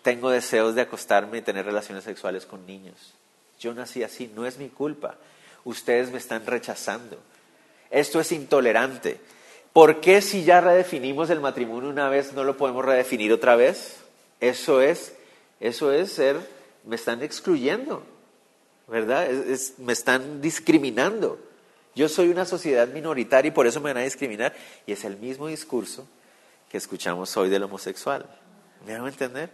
[0.00, 3.15] tengo deseos de acostarme y tener relaciones sexuales con niños.
[3.58, 5.16] Yo nací así, no es mi culpa.
[5.64, 7.18] Ustedes me están rechazando.
[7.90, 9.20] Esto es intolerante.
[9.72, 13.98] ¿Por qué si ya redefinimos el matrimonio una vez no lo podemos redefinir otra vez?
[14.40, 15.14] Eso es,
[15.60, 16.36] eso es ser,
[16.84, 18.02] me están excluyendo,
[18.86, 19.28] ¿verdad?
[19.78, 21.38] me están discriminando.
[21.94, 24.54] Yo soy una sociedad minoritaria y por eso me van a discriminar.
[24.86, 26.06] Y es el mismo discurso
[26.70, 28.26] que escuchamos hoy del homosexual.
[28.86, 29.50] ¿Me van a entender?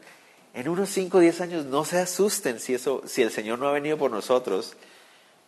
[0.55, 3.69] En unos 5 o 10 años no se asusten si, eso, si el Señor no
[3.69, 4.75] ha venido por nosotros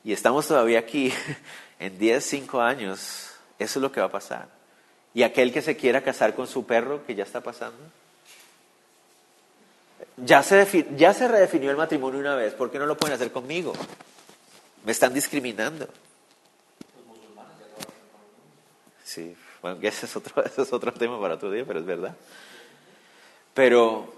[0.02, 1.12] y estamos todavía aquí,
[1.78, 4.48] en 10, 5 años, eso es lo que va a pasar.
[5.14, 7.78] Y aquel que se quiera casar con su perro, que ya está pasando.
[10.16, 13.32] Ya se, ya se redefinió el matrimonio una vez, ¿por qué no lo pueden hacer
[13.32, 13.72] conmigo?
[14.84, 15.88] Me están discriminando.
[19.04, 22.16] Sí, bueno, ese es otro, ese es otro tema para otro día, pero es verdad.
[23.54, 24.12] Pero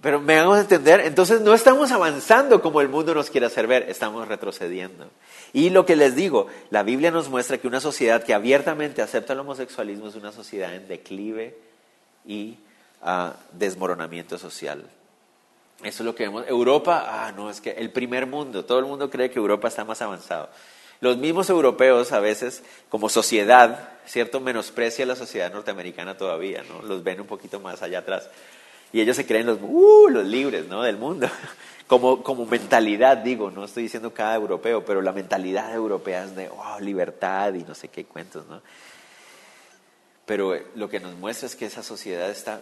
[0.00, 3.90] pero me hago entender, entonces no estamos avanzando como el mundo nos quiere hacer ver,
[3.90, 5.10] estamos retrocediendo.
[5.52, 9.34] Y lo que les digo, la Biblia nos muestra que una sociedad que abiertamente acepta
[9.34, 11.58] el homosexualismo es una sociedad en declive
[12.24, 12.56] y
[13.02, 14.84] uh, desmoronamiento social.
[15.82, 16.44] Eso es lo que vemos.
[16.46, 19.84] Europa, ah, no, es que el primer mundo, todo el mundo cree que Europa está
[19.84, 20.48] más avanzado.
[21.00, 24.40] Los mismos europeos a veces, como sociedad, ¿cierto?
[24.40, 26.82] Menosprecia a la sociedad norteamericana todavía, ¿no?
[26.82, 28.28] Los ven un poquito más allá atrás.
[28.92, 30.82] Y ellos se creen los, uh, los libres ¿no?
[30.82, 31.28] del mundo.
[31.86, 36.48] Como, como mentalidad, digo, no estoy diciendo cada europeo, pero la mentalidad europea es de
[36.48, 38.62] oh, libertad y no sé qué cuentos, ¿no?
[40.24, 42.60] Pero eh, lo que nos muestra es que esa sociedad está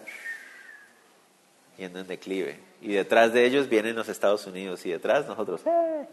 [1.76, 2.58] yendo en declive.
[2.80, 6.06] Y detrás de ellos vienen los Estados Unidos y detrás nosotros eh,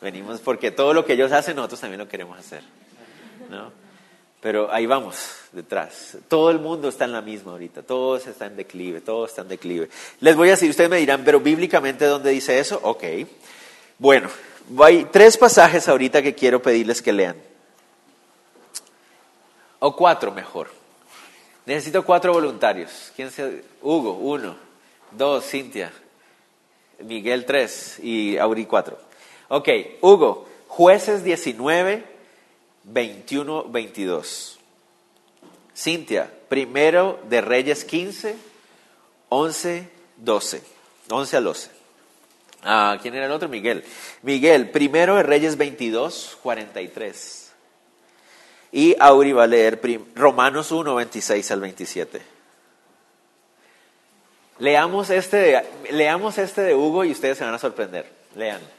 [0.00, 2.62] venimos porque todo lo que ellos hacen nosotros también lo queremos hacer.
[3.50, 3.72] ¿no?
[4.40, 5.16] Pero ahí vamos,
[5.52, 6.18] detrás.
[6.28, 9.50] Todo el mundo está en la misma ahorita, todos están en declive, todos están en
[9.50, 9.88] declive.
[10.20, 12.78] Les voy a decir, ustedes me dirán, pero bíblicamente ¿dónde dice eso?
[12.82, 13.04] Ok.
[13.98, 14.28] Bueno,
[14.80, 17.36] hay tres pasajes ahorita que quiero pedirles que lean.
[19.78, 20.68] O cuatro mejor.
[21.64, 23.12] Necesito cuatro voluntarios.
[23.16, 23.64] ¿Quién se...
[23.82, 24.56] Hugo, uno.
[25.10, 25.92] Dos, Cintia.
[27.00, 27.98] Miguel, tres.
[28.00, 28.98] Y Auri, cuatro.
[29.48, 29.68] Ok,
[30.00, 32.15] Hugo, jueces 19
[32.86, 34.58] 21, 22.
[35.76, 38.36] Cintia, primero de Reyes 15,
[39.28, 40.62] 11, 12.
[41.10, 41.70] 11 al 12.
[42.62, 43.48] Ah, ¿Quién era el otro?
[43.48, 43.84] Miguel.
[44.22, 47.52] Miguel, primero de Reyes 22, 43.
[48.72, 49.80] Y Auri va a leer
[50.14, 52.22] Romanos 1, 26 al 27.
[54.58, 58.10] Leamos este, de, leamos este de Hugo y ustedes se van a sorprender.
[58.34, 58.75] Lean.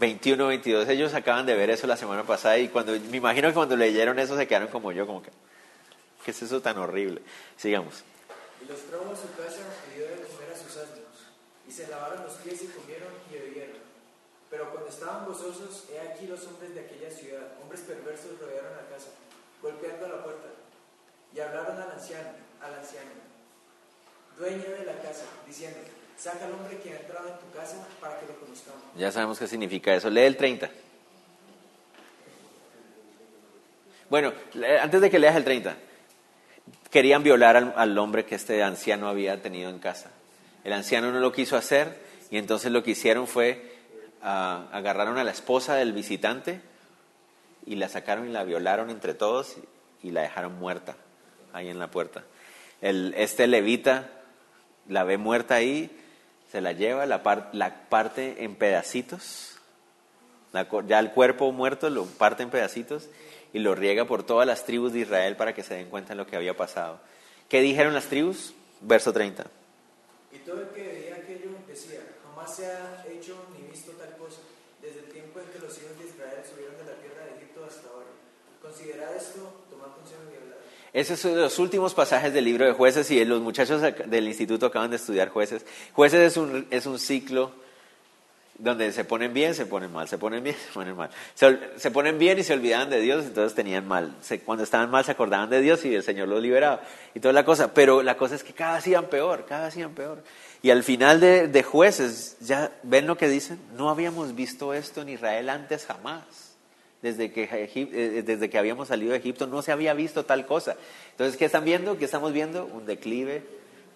[0.00, 0.88] 21, 22.
[0.88, 4.18] Ellos acaban de ver eso la semana pasada y cuando me imagino que cuando leyeron
[4.18, 5.30] eso se quedaron como yo, como que,
[6.24, 7.20] ¿qué es eso tan horrible?
[7.56, 8.02] Sigamos.
[8.64, 9.60] Y los trajo a su casa
[9.92, 11.28] y dio de comer a sus asnos.
[11.68, 13.76] Y se lavaron los pies y comieron y bebieron.
[14.48, 18.88] Pero cuando estaban gozosos, he aquí los hombres de aquella ciudad, hombres perversos, rodearon la
[18.88, 19.10] casa,
[19.62, 20.48] golpeando la puerta.
[21.32, 22.30] Y hablaron al anciano,
[22.60, 23.09] al anciano,
[24.40, 25.78] dueño de la casa, diciendo,
[26.16, 28.82] saca al hombre que ha entrado en tu casa para que lo conozcamos.
[28.96, 30.08] Ya sabemos qué significa eso.
[30.08, 30.70] Lee el 30.
[34.08, 34.32] Bueno,
[34.80, 35.76] antes de que leas el 30,
[36.90, 40.10] querían violar al, al hombre que este anciano había tenido en casa.
[40.64, 43.76] El anciano no lo quiso hacer y entonces lo que hicieron fue
[44.22, 46.60] ah, agarraron a la esposa del visitante
[47.66, 49.56] y la sacaron y la violaron entre todos
[50.02, 50.96] y la dejaron muerta
[51.52, 52.24] ahí en la puerta.
[52.80, 54.19] Este levita
[54.90, 55.90] la ve muerta ahí,
[56.52, 59.56] se la lleva, la, par- la parte en pedacitos,
[60.52, 63.08] la ya el cuerpo muerto lo parte en pedacitos
[63.52, 66.16] y lo riega por todas las tribus de Israel para que se den cuenta de
[66.16, 67.00] lo que había pasado.
[67.48, 68.52] ¿Qué dijeron las tribus?
[68.80, 69.46] Verso 30.
[70.32, 74.38] Y todo el que veía aquello decía, jamás se ha hecho ni visto tal cosa,
[74.82, 77.64] desde el tiempo en que los hijos de Israel subieron de la tierra de Egipto
[77.64, 78.06] hasta ahora.
[78.62, 80.59] Considerad esto, tomad consejo y hablad.
[80.92, 84.66] Esos son los últimos pasajes del libro de jueces y los muchachos ac- del instituto
[84.66, 85.64] acaban de estudiar jueces.
[85.92, 87.52] Jueces es un, es un ciclo
[88.58, 91.08] donde se ponen bien, se ponen mal, se ponen bien, se ponen mal.
[91.34, 94.14] Se, ponen bien y se olvidaban de Dios, entonces tenían mal.
[94.20, 96.82] Se- cuando estaban mal se acordaban de Dios y el Señor los liberaba
[97.14, 97.72] y toda la cosa.
[97.72, 100.22] Pero la cosa es que cada vez iban peor, cada vez iban peor.
[100.62, 105.00] Y al final de, de jueces, ya ven lo que dicen, no habíamos visto esto
[105.02, 106.49] en Israel antes jamás.
[107.02, 110.44] Desde que, Egip- eh, desde que habíamos salido de Egipto no se había visto tal
[110.46, 110.76] cosa.
[111.12, 111.96] Entonces, ¿qué están viendo?
[111.96, 112.66] ¿Qué estamos viendo?
[112.66, 113.42] Un declive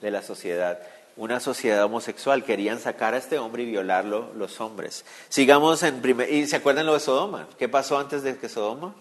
[0.01, 0.81] de la sociedad.
[1.17, 2.45] Una sociedad homosexual.
[2.45, 5.05] Querían sacar a este hombre y violarlo los hombres.
[5.29, 6.33] Sigamos en primer...
[6.33, 7.47] ¿Y se acuerdan lo de Sodoma?
[7.59, 8.95] ¿Qué pasó antes de que Sodoma?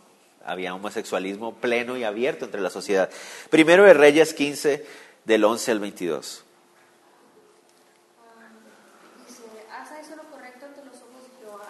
[0.45, 3.09] Había homosexualismo pleno y abierto entre la sociedad.
[3.49, 4.85] Primero de Reyes 15,
[5.23, 6.43] del 11 al 22.
[9.25, 11.69] Dice, Asa hizo lo correcto ante los ojos de Jehová,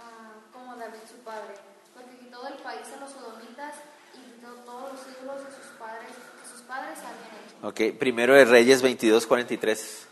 [0.00, 1.54] ah, como David su padre,
[1.94, 3.76] porque quitó del país a los sodomitas
[4.14, 6.10] y quitó todos los ídolos de sus padres,
[6.42, 7.51] que sus padres habían hecho.
[7.62, 10.06] Ok, primero de Reyes 22, 43.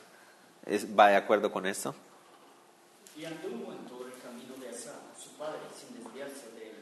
[0.67, 1.95] Es- ¿Va de acuerdo con esto?
[3.17, 6.77] Y anduvo en todo el camino de Asa, su padre, sin desviarse de él,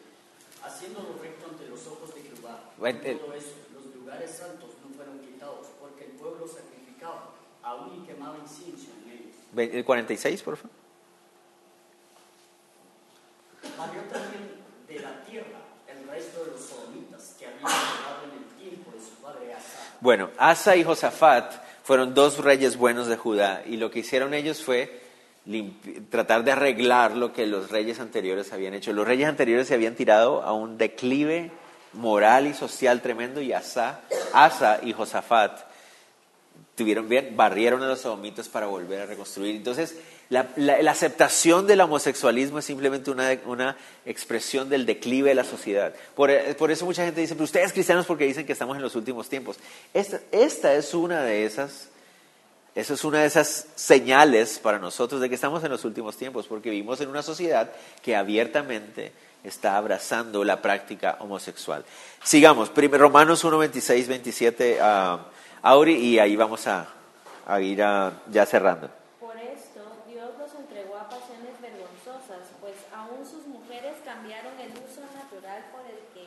[0.63, 2.61] haciendo lo recto ante los ojos de Jehová.
[2.77, 7.31] Bueno, En el- todo eso, los lugares santos no fueron quitados, porque el pueblo sacrificaba,
[7.63, 9.75] aún y quemaba incienso en ellos.
[9.75, 10.77] El 46, por favor.
[13.79, 18.45] Barrió también de la tierra el resto de los sodomitas que habían quedado en el
[18.71, 19.88] tiempo de su padre Asa.
[20.01, 24.63] Bueno, Asa y Josafat fueron dos reyes buenos de Judá y lo que hicieron ellos
[24.63, 25.01] fue
[26.11, 28.93] tratar de arreglar lo que los reyes anteriores habían hecho.
[28.93, 31.51] Los reyes anteriores se habían tirado a un declive
[31.95, 35.61] moral y social tremendo y Asa, Asa y Josafat
[36.75, 39.57] tuvieron bien, barrieron a los sodomitas para volver a reconstruir.
[39.57, 39.97] Entonces,
[40.31, 45.95] la, aceptación del homosexualismo es simplemente una, una expresión del declive de la sociedad.
[46.15, 48.95] Por, por eso mucha gente dice, pero ustedes cristianos porque dicen que estamos en los
[48.95, 49.57] últimos tiempos.
[49.95, 51.89] Esta, esta es una de esas,
[52.75, 56.47] eso es una de esas señales para nosotros de que estamos en los últimos tiempos,
[56.47, 57.71] porque vivimos en una sociedad
[58.03, 59.13] que abiertamente
[59.45, 61.85] está abrazando la práctica homosexual.
[62.23, 65.27] Sigamos, Romanos 1, 26, 27, ah,
[65.63, 66.87] Auri, y ahí vamos a,
[67.47, 68.91] a ir a- ya cerrando.
[69.21, 75.03] Por esto Dios los entregó a pasiones vergonzosas, pues aún sus mujeres cambiaron el uso
[75.15, 76.27] natural por el que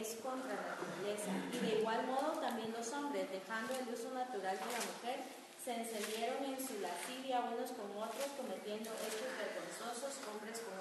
[0.00, 1.30] es contra la naturaleza.
[1.52, 5.18] Y de igual modo también los hombres, dejando el uso natural de la mujer,
[5.66, 10.76] se encendieron en su lascivia unos con otros, cometiendo hechos vergonzosos, hombres con.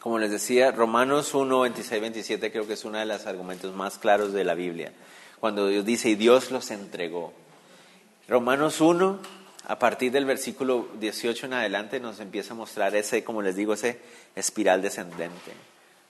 [0.00, 3.98] Como les decía, Romanos 1, 26, 27 creo que es uno de los argumentos más
[3.98, 4.92] claros de la Biblia.
[5.40, 7.32] Cuando Dios dice, y Dios los entregó.
[8.28, 9.18] Romanos 1,
[9.66, 13.74] a partir del versículo 18 en adelante, nos empieza a mostrar ese, como les digo,
[13.74, 13.98] ese
[14.36, 15.52] espiral descendente.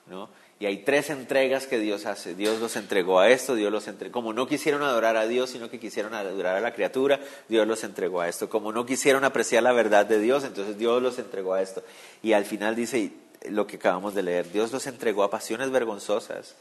[0.07, 0.29] ¿no?
[0.59, 2.33] Y hay tres entregas que Dios hace.
[2.33, 4.11] Dios los entregó a esto, Dios los entregó.
[4.11, 7.83] Como no quisieron adorar a Dios, sino que quisieron adorar a la criatura, Dios los
[7.83, 8.49] entregó a esto.
[8.49, 11.83] Como no quisieron apreciar la verdad de Dios, entonces Dios los entregó a esto.
[12.23, 13.11] Y al final dice
[13.49, 16.55] lo que acabamos de leer, Dios los entregó a pasiones vergonzosas.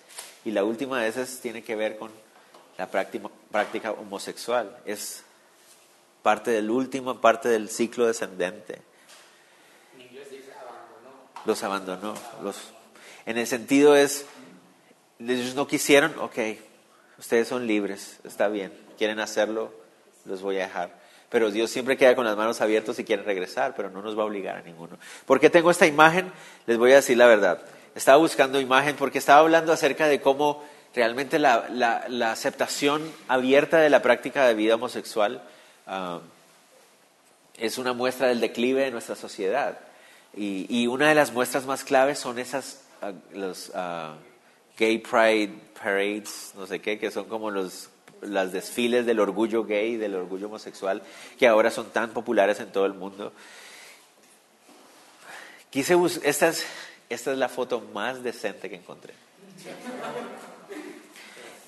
[0.44, 2.10] Y la última de esas tiene que ver con
[2.76, 4.76] la práctica, práctica homosexual.
[4.84, 5.24] Es
[6.22, 8.82] parte del último, parte del ciclo descendente.
[9.94, 11.30] En inglés dice abandonó.
[11.46, 12.14] Los abandonó.
[12.42, 12.56] Los,
[13.26, 14.24] en el sentido es,
[15.18, 16.38] ellos no quisieron, ok,
[17.18, 19.72] ustedes son libres, está bien, quieren hacerlo,
[20.24, 21.04] los voy a dejar.
[21.28, 24.22] Pero Dios siempre queda con las manos abiertas si quieren regresar, pero no nos va
[24.22, 24.96] a obligar a ninguno.
[25.26, 26.30] ¿Por qué tengo esta imagen?
[26.66, 27.60] Les voy a decir la verdad.
[27.96, 30.62] Estaba buscando imagen porque estaba hablando acerca de cómo
[30.94, 35.42] realmente la, la- aceptación abierta de la práctica de vida homosexual
[35.86, 36.20] ah,
[37.58, 39.78] es una muestra del declive de nuestra sociedad.
[40.36, 42.82] Y, y una de las muestras más claves son esas,
[43.32, 43.72] los
[44.78, 47.90] gay pride parades, no sé qué, que son como los
[48.22, 51.02] las desfiles del orgullo gay, del orgullo homosexual,
[51.38, 53.32] que ahora son tan populares en todo el mundo.
[55.70, 56.66] Quise esta es,
[57.08, 59.14] esta es la foto más decente que encontré.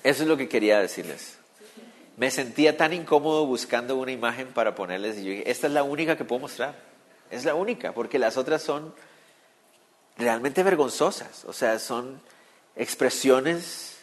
[0.03, 1.37] Eso es lo que quería decirles.
[2.17, 5.83] Me sentía tan incómodo buscando una imagen para ponerles y yo dije, esta es la
[5.83, 6.75] única que puedo mostrar.
[7.31, 8.93] Es la única, porque las otras son
[10.19, 11.45] realmente vergonzosas.
[11.45, 12.21] O sea, son
[12.75, 13.97] expresiones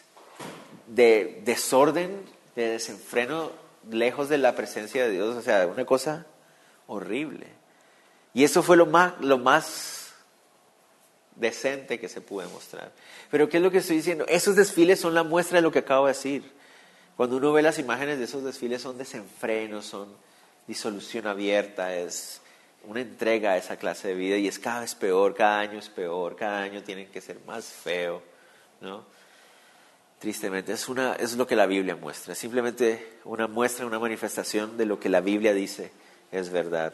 [0.87, 3.51] de desorden, de desenfreno,
[3.89, 5.35] lejos de la presencia de Dios.
[5.35, 6.25] O sea, una cosa
[6.87, 7.47] horrible.
[8.33, 10.13] Y eso fue lo más, lo más
[11.35, 12.91] decente que se pudo mostrar.
[13.29, 14.25] Pero ¿qué es lo que estoy diciendo?
[14.27, 16.51] Esos desfiles son la muestra de lo que acabo de decir.
[17.15, 20.07] Cuando uno ve las imágenes de esos desfiles son desenfrenos, son
[20.67, 22.41] disolución abierta, es
[22.87, 25.89] una entrega a esa clase de vida y es cada vez peor, cada año es
[25.89, 28.23] peor, cada año tienen que ser más feo,
[28.81, 29.03] ¿no?
[30.19, 34.77] Tristemente, es, una, es lo que la Biblia muestra, es simplemente una muestra, una manifestación
[34.77, 35.91] de lo que la Biblia dice
[36.31, 36.93] es verdad.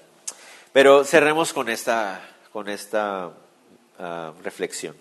[0.74, 2.22] Pero cerremos con esta,
[2.52, 3.32] con esta
[4.00, 4.96] ah, reflexión.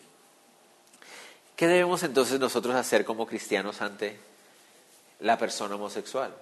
[1.57, 4.19] ¿Qué debemos entonces nosotros hacer como cristianos ante
[5.21, 6.35] la persona homosexual?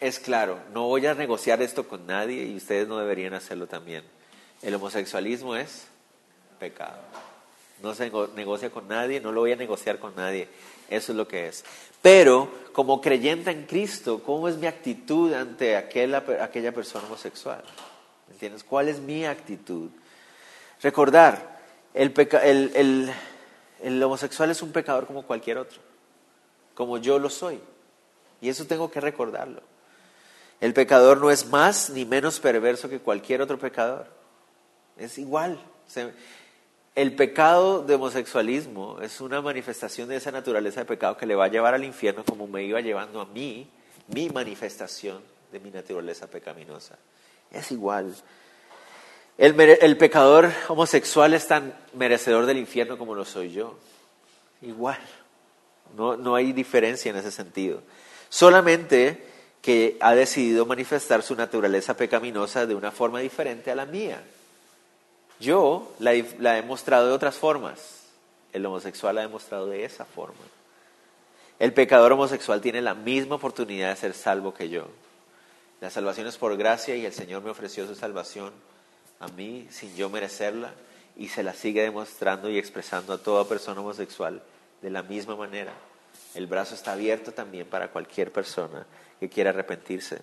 [0.00, 4.04] Es claro, no voy a negociar esto con nadie y ustedes no deberían hacerlo también.
[4.62, 5.88] El homosexualismo es
[6.60, 6.98] pecado.
[7.82, 10.48] No se nego- negocia con nadie, no lo voy a negociar con nadie.
[10.88, 11.64] Eso es lo que es.
[12.00, 16.24] Pero como creyente en Cristo, ¿cómo es mi actitud ante aquella,
[16.72, 17.62] persona homosexual?
[18.28, 18.62] ¿Me ¿Entiendes?
[18.62, 19.90] ¿Cuál es mi actitud?
[20.80, 21.58] Recordar,
[21.94, 23.12] el-
[23.82, 25.80] el homosexual es un pecador como cualquier otro,
[26.74, 27.60] como yo lo soy.
[28.40, 29.60] Y eso tengo que recordarlo.
[30.60, 34.06] El pecador no es más ni menos perverso que cualquier otro pecador.
[34.96, 35.58] Es igual.
[36.94, 41.44] El pecado de homosexualismo es una manifestación de esa naturaleza de pecado que le va
[41.44, 43.70] a llevar al infierno como me iba llevando a mí,
[44.08, 46.98] mi manifestación de mi naturaleza pecaminosa.
[47.52, 48.14] Es igual.
[49.36, 53.78] El pecador homosexual es tan merecedor del infierno como lo soy yo.
[54.62, 54.98] Igual.
[55.96, 57.82] No, no hay diferencia en ese sentido.
[58.28, 59.27] Solamente
[59.62, 64.22] que ha decidido manifestar su naturaleza pecaminosa de una forma diferente a la mía.
[65.40, 68.04] Yo la, he- mostrado de otras formas.
[68.52, 70.40] El homosexual la ha demostrado de esa forma.
[71.58, 74.86] El pecador homosexual tiene la misma oportunidad de ser salvo que yo.
[75.80, 78.52] La salvación es por gracia y el Señor me ofreció su salvación
[79.20, 80.72] a mí sin yo merecerla
[81.16, 84.40] y se la sigue demostrando y expresando a toda persona homosexual
[84.82, 85.72] de la misma manera.
[86.34, 88.86] El brazo está abierto también para cualquier persona
[89.20, 90.20] que quiera arrepentirse.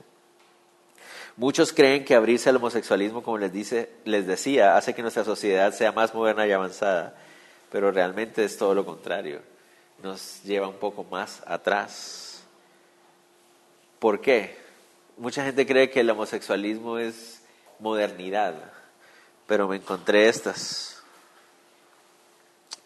[1.37, 5.73] Muchos creen que abrirse al homosexualismo, como les, dice, les decía, hace que nuestra sociedad
[5.73, 7.13] sea más moderna y avanzada,
[7.69, 9.41] pero realmente es todo lo contrario.
[10.01, 12.43] Nos lleva un poco más atrás.
[13.99, 14.57] ¿Por qué?
[15.17, 17.41] Mucha gente cree que el homosexualismo es
[17.79, 18.55] modernidad,
[19.45, 21.03] pero me encontré estas.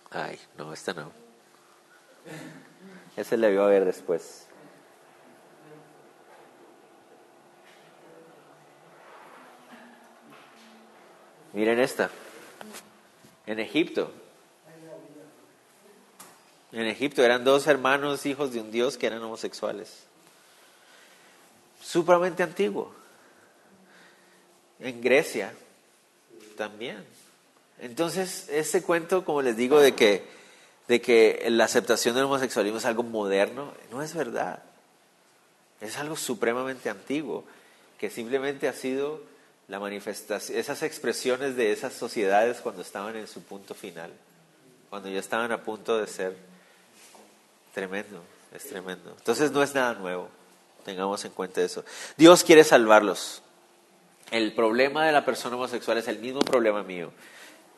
[0.10, 1.12] Ay, no, esta no.
[3.16, 4.49] Ese le iba a ver después.
[11.60, 12.10] Miren esta.
[13.46, 14.10] En Egipto.
[16.72, 20.06] En Egipto eran dos hermanos hijos de un dios que eran homosexuales.
[21.82, 22.94] Supramente antiguo.
[24.80, 25.54] En Grecia
[26.56, 27.04] también.
[27.80, 30.24] Entonces, ese cuento, como les digo, de que,
[30.88, 34.64] de que la aceptación del homosexualismo es algo moderno, no es verdad.
[35.82, 37.44] Es algo supremamente antiguo,
[37.98, 39.28] que simplemente ha sido
[39.70, 44.12] la manifestación, esas expresiones de esas sociedades cuando estaban en su punto final,
[44.90, 46.36] cuando ya estaban a punto de ser
[47.74, 49.14] tremendo, es tremendo.
[49.18, 50.28] Entonces no es nada nuevo,
[50.84, 51.86] tengamos en cuenta eso.
[52.18, 53.44] Dios quiere salvarlos.
[54.32, 57.12] El problema de la persona homosexual es el mismo problema mío.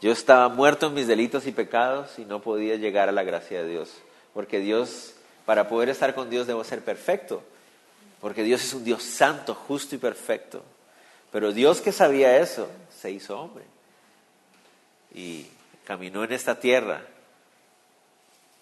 [0.01, 3.63] Yo estaba muerto en mis delitos y pecados y no podía llegar a la gracia
[3.63, 3.91] de Dios,
[4.33, 5.13] porque Dios,
[5.45, 7.43] para poder estar con Dios debo ser perfecto,
[8.21, 10.63] porque Dios es un Dios santo, justo y perfecto.
[11.31, 12.69] Pero Dios que sabía eso,
[13.01, 13.63] se hizo hombre.
[15.13, 15.47] Y
[15.85, 17.01] caminó en esta tierra,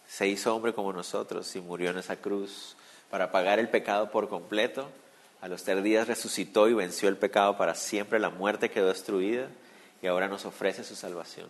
[0.07, 2.76] se hizo hombre como nosotros y murió en esa cruz
[3.09, 4.89] para pagar el pecado por completo.
[5.41, 9.47] A los tres días resucitó y venció el pecado para siempre, la muerte quedó destruida
[10.01, 11.47] y ahora nos ofrece su salvación.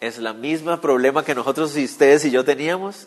[0.00, 3.06] Es la misma problema que nosotros y ustedes y yo teníamos,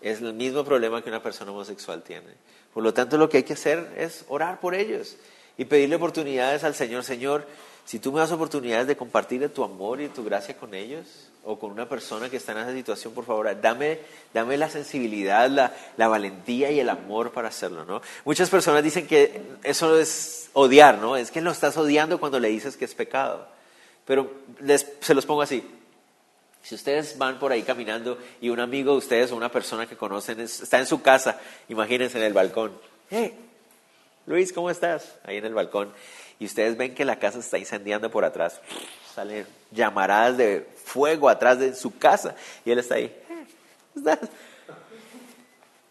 [0.00, 2.28] es el mismo problema que una persona homosexual tiene.
[2.72, 5.16] Por lo tanto, lo que hay que hacer es orar por ellos
[5.60, 7.04] y pedirle oportunidades al Señor.
[7.04, 7.46] Señor,
[7.84, 11.58] si tú me das oportunidades de compartir tu amor y tu gracia con ellos o
[11.58, 13.98] con una persona que está en esa situación, por favor, dame,
[14.32, 18.00] dame la sensibilidad, la, la valentía y el amor para hacerlo, ¿no?
[18.24, 21.14] Muchas personas dicen que eso es odiar, ¿no?
[21.16, 23.46] Es que lo estás odiando cuando le dices que es pecado.
[24.06, 24.30] Pero
[24.60, 25.62] les, se los pongo así.
[26.62, 29.96] Si ustedes van por ahí caminando y un amigo de ustedes o una persona que
[29.96, 31.38] conocen es- está en su casa,
[31.68, 32.72] imagínense en el balcón.
[33.10, 33.34] Hey,
[34.30, 35.16] Luis, ¿cómo estás?
[35.24, 35.92] Ahí en el balcón.
[36.38, 38.60] Y ustedes ven que la casa está incendiando por atrás.
[39.12, 42.36] Salen llamaradas de fuego atrás de su casa.
[42.64, 43.06] Y él está ahí.
[43.06, 43.46] "Eh,
[43.92, 44.30] ¿cómo estás?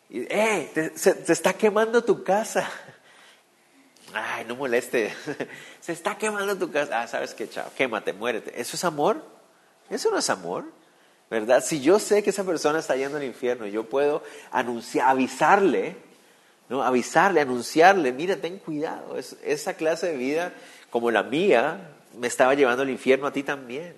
[0.09, 2.67] Y, "Eh, te- se, está quemando tu casa.
[4.13, 5.13] Ay, no moleste.
[5.81, 7.01] Se está quemando tu casa.
[7.01, 7.69] Ah, sabes qué, chao.
[7.77, 8.59] Quémate, muérete.
[8.59, 9.21] ¿Eso es amor?
[9.89, 10.63] Eso no es amor.
[11.29, 11.61] ¿Verdad?
[11.63, 15.95] Si yo sé que esa persona está yendo al infierno, yo puedo anunciar, avisarle,
[16.69, 16.83] ¿no?
[16.83, 19.17] Avisarle, anunciarle, mira, ten cuidado.
[19.17, 20.53] Es- esa clase de vida,
[20.89, 23.95] como la mía, me estaba llevando al infierno a ti también.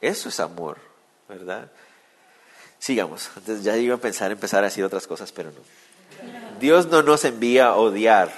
[0.00, 0.76] Eso es amor,
[1.28, 1.70] ¿verdad?
[2.78, 3.30] Sigamos.
[3.62, 5.60] Ya iba a pensar empezar a decir otras cosas, pero no.
[6.60, 8.30] Dios no nos envía a odiar.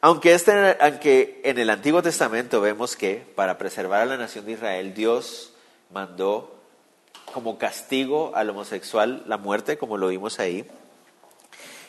[0.00, 4.52] Aunque, este, aunque en el Antiguo Testamento vemos que para preservar a la nación de
[4.52, 5.52] Israel, Dios
[5.90, 6.54] mandó
[7.32, 10.68] como castigo al homosexual la muerte, como lo vimos ahí.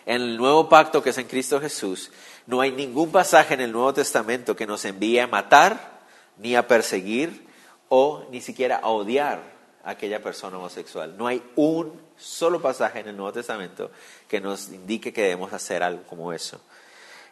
[0.05, 2.11] En el nuevo pacto que es en Cristo Jesús,
[2.45, 5.99] no hay ningún pasaje en el Nuevo Testamento que nos envíe a matar,
[6.37, 7.45] ni a perseguir,
[7.89, 9.41] o ni siquiera a odiar
[9.83, 11.15] a aquella persona homosexual.
[11.17, 13.91] No hay un solo pasaje en el Nuevo Testamento
[14.27, 16.59] que nos indique que debemos hacer algo como eso.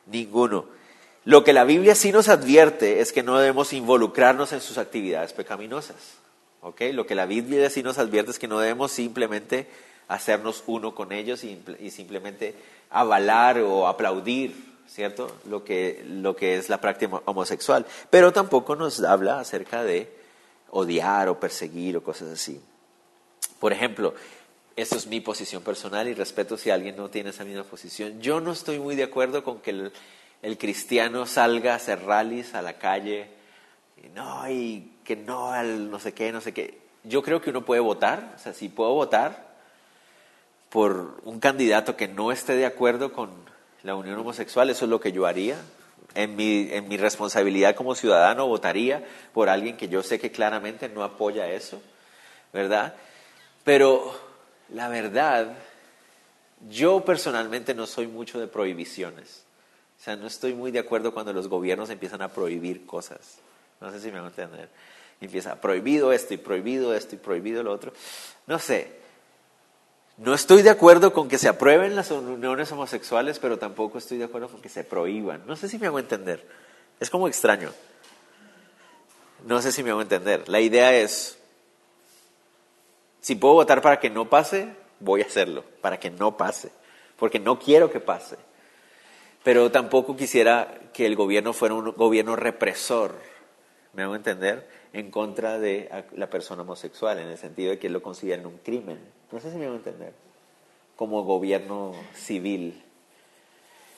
[0.07, 0.65] Ninguno.
[1.25, 5.31] Lo que la Biblia sí nos advierte es que no debemos involucrarnos en sus actividades
[5.31, 5.95] pecaminosas.
[6.61, 6.81] ¿ok?
[6.93, 9.69] Lo que la Biblia sí nos advierte es que no debemos simplemente
[10.07, 12.55] hacernos uno con ellos y, simplemente
[12.89, 14.55] avalar o aplaudir,
[14.87, 15.35] ¿cierto?
[15.45, 17.85] Lo que, lo que es la práctica homosexual.
[18.09, 20.11] Pero tampoco nos habla acerca de
[20.69, 22.61] odiar o perseguir o cosas así.
[23.59, 24.13] Por ejemplo,
[24.75, 28.21] esto es mi posición personal y respeto si alguien no tiene esa misma posición.
[28.21, 29.91] Yo no estoy muy de acuerdo con que el,
[30.41, 33.27] el cristiano salga a hacer rallies a la calle
[34.03, 36.81] y no, y que no al no sé qué, no sé qué.
[37.03, 39.52] Yo creo que uno puede votar, o sea, si puedo votar
[40.73, 43.29] por un candidato que no esté de acuerdo con
[43.83, 45.55] la unión homosexual, eso es lo que yo haría.
[46.15, 50.89] En mi, en mi responsabilidad como ciudadano votaría por alguien que yo sé que claramente
[50.89, 51.79] no apoya eso,
[52.51, 52.95] ¿verdad?
[53.63, 54.19] Pero
[54.69, 55.53] la verdad,
[56.71, 59.43] yo personalmente no soy mucho de prohibiciones.
[59.99, 63.37] O sea, no estoy muy de acuerdo cuando los gobiernos empiezan a prohibir cosas.
[63.79, 64.69] No sé si me van a entender.
[65.21, 67.93] Empieza prohibido esto y prohibido esto y prohibido lo otro.
[68.47, 69.02] No sé.
[70.17, 74.25] No estoy de acuerdo con que se aprueben las uniones homosexuales, pero tampoco estoy de
[74.25, 75.43] acuerdo con que se prohíban.
[75.47, 76.47] No sé si me hago entender.
[76.99, 77.71] Es como extraño.
[79.45, 80.47] No sé si me hago entender.
[80.47, 81.37] La idea es,
[83.21, 86.71] si puedo votar para que no pase, voy a hacerlo, para que no pase,
[87.17, 88.37] porque no quiero que pase.
[89.43, 93.15] Pero tampoco quisiera que el gobierno fuera un gobierno represor,
[93.93, 98.01] me hago entender, en contra de la persona homosexual, en el sentido de que lo
[98.01, 98.99] consideren un crimen.
[99.33, 100.13] No sé si me hago entender.
[100.95, 102.83] Como gobierno civil.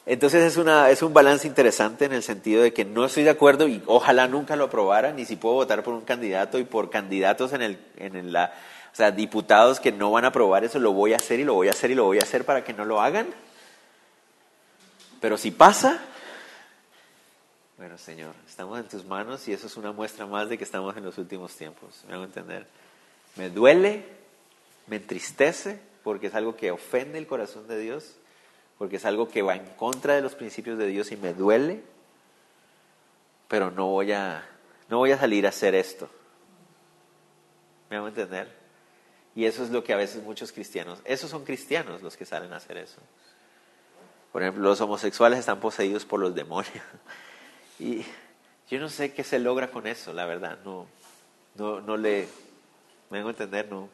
[0.05, 3.31] Entonces es, una, es un balance interesante en el sentido de que no estoy de
[3.31, 6.89] acuerdo y ojalá nunca lo aprobaran, ni si puedo votar por un candidato y por
[6.89, 8.53] candidatos en, el, en la,
[8.93, 11.55] o sea, diputados que no van a aprobar eso, lo voy a hacer y lo
[11.55, 13.27] voy a hacer y lo voy a hacer para que no lo hagan.
[15.19, 15.99] Pero si pasa,
[17.77, 20.95] bueno, Señor, estamos en tus manos y eso es una muestra más de que estamos
[20.95, 22.05] en los últimos tiempos.
[22.07, 22.67] ¿Me hago entender?
[23.35, 24.14] Me duele,
[24.87, 28.15] me entristece porque es algo que ofende el corazón de Dios,
[28.77, 31.81] porque es algo que va en contra de los principios de Dios y me duele,
[33.47, 34.47] pero no voy a,
[34.89, 36.09] no voy a salir a hacer esto.
[37.89, 38.51] ¿Me hago entender?
[39.35, 42.53] Y eso es lo que a veces muchos cristianos, esos son cristianos los que salen
[42.53, 43.01] a hacer eso.
[44.31, 46.73] Por ejemplo, los homosexuales están poseídos por los demonios.
[47.77, 48.05] Y
[48.69, 50.59] yo no sé qué se logra con eso, la verdad.
[50.63, 50.87] No,
[51.55, 52.25] no, no le,
[53.09, 53.89] me hago entender, no,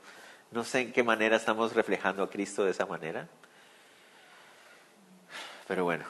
[0.52, 3.28] no sé en qué manera estamos reflejando a Cristo de esa manera.
[5.68, 6.06] Pero bueno,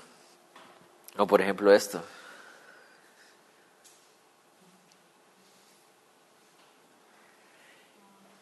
[1.18, 2.04] o por ejemplo esto.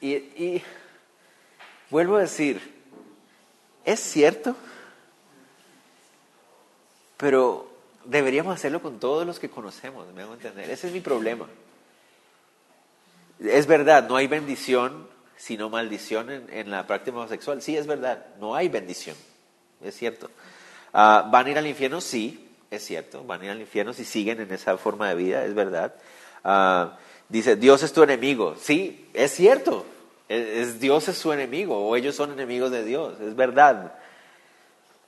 [0.02, 0.64] Y, y
[1.90, 2.62] vuelvo a decir,
[3.84, 4.56] ¿es cierto
[7.18, 7.70] Pero
[8.06, 10.70] deberíamos hacerlo con todos los que conocemos, me hago entender.
[10.70, 11.48] Ese es mi problema.
[13.40, 15.06] Es verdad, no hay bendición
[15.40, 17.62] sino maldición en, la práctica homosexual.
[17.62, 19.16] Sí, es verdad, no hay bendición,
[19.82, 20.30] es cierto.
[20.94, 22.02] Ah, ¿Van a ir al infierno?
[22.02, 25.46] Sí, es cierto, van a ir al infierno si siguen en esa forma de vida,
[25.46, 25.94] es verdad.
[26.44, 26.98] Ah,
[27.30, 28.56] dice, Dios es tu enemigo.
[28.60, 29.86] Sí, es cierto,
[30.28, 33.94] es- Dios es su enemigo o ellos son enemigos de Dios, es verdad.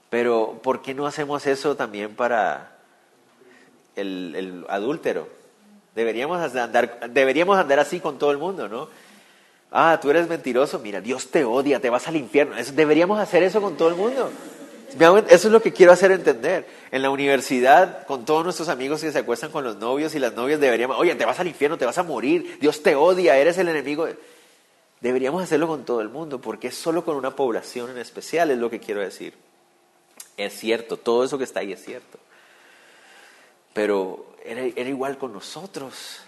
[0.09, 2.77] Pero ¿por qué no hacemos eso también para
[3.97, 5.27] el, el adúltero?
[5.93, 8.87] Deberíamos andar, deberíamos andar así con todo el mundo, ¿no?
[9.71, 12.55] Ah, tú eres mentiroso, mira, Dios te odia, te vas al infierno.
[12.73, 14.29] Deberíamos hacer eso con todo el mundo.
[15.29, 16.67] Eso es lo que quiero hacer entender.
[16.91, 20.33] En la universidad, con todos nuestros amigos que se acuestan con los novios y las
[20.33, 23.57] novias, deberíamos, oye, te vas al infierno, te vas a morir, Dios te odia, eres
[23.57, 24.09] el enemigo.
[24.99, 28.57] Deberíamos hacerlo con todo el mundo, porque es solo con una población en especial, es
[28.57, 29.33] lo que quiero decir.
[30.35, 32.19] Es cierto, todo eso que está ahí es cierto.
[33.73, 36.19] Pero era igual con nosotros.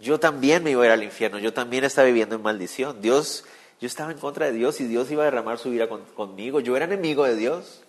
[0.00, 3.00] Yo también me iba a ir al infierno, yo también estaba viviendo en maldición.
[3.00, 3.44] Dios,
[3.80, 6.60] yo estaba en contra de Dios y Dios iba a derramar su ira con- conmigo.
[6.60, 7.82] Yo era enemigo de Dios,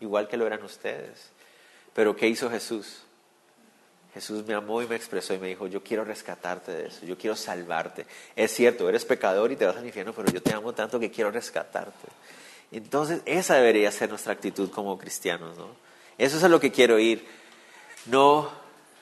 [0.00, 1.30] igual que lo eran ustedes.
[1.94, 3.02] Pero ¿qué hizo Jesús?
[4.14, 7.16] Jesús me amó y me expresó y me dijo, yo quiero rescatarte de eso, yo
[7.16, 8.06] quiero salvarte.
[8.34, 11.12] Es cierto, eres pecador y te vas al infierno, pero yo te amo tanto que
[11.12, 12.08] quiero rescatarte.
[12.72, 15.68] Entonces, esa debería ser nuestra actitud como cristianos, ¿no?
[16.18, 17.24] Eso es a lo que quiero ir.
[18.06, 18.50] No,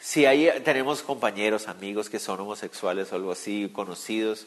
[0.00, 4.46] si ahí tenemos compañeros, amigos que son homosexuales o algo así, conocidos,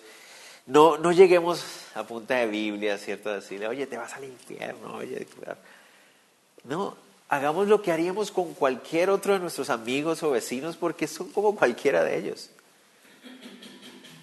[0.65, 1.63] no, no lleguemos
[1.95, 3.33] a punta de Biblia, ¿cierto?
[3.33, 5.25] Decirle, oye, te vas al infierno, oye.
[5.25, 5.57] cuidado".
[6.63, 6.95] No,
[7.27, 11.55] hagamos lo que haríamos con cualquier otro de nuestros amigos o vecinos porque son como
[11.55, 12.49] cualquiera de ellos.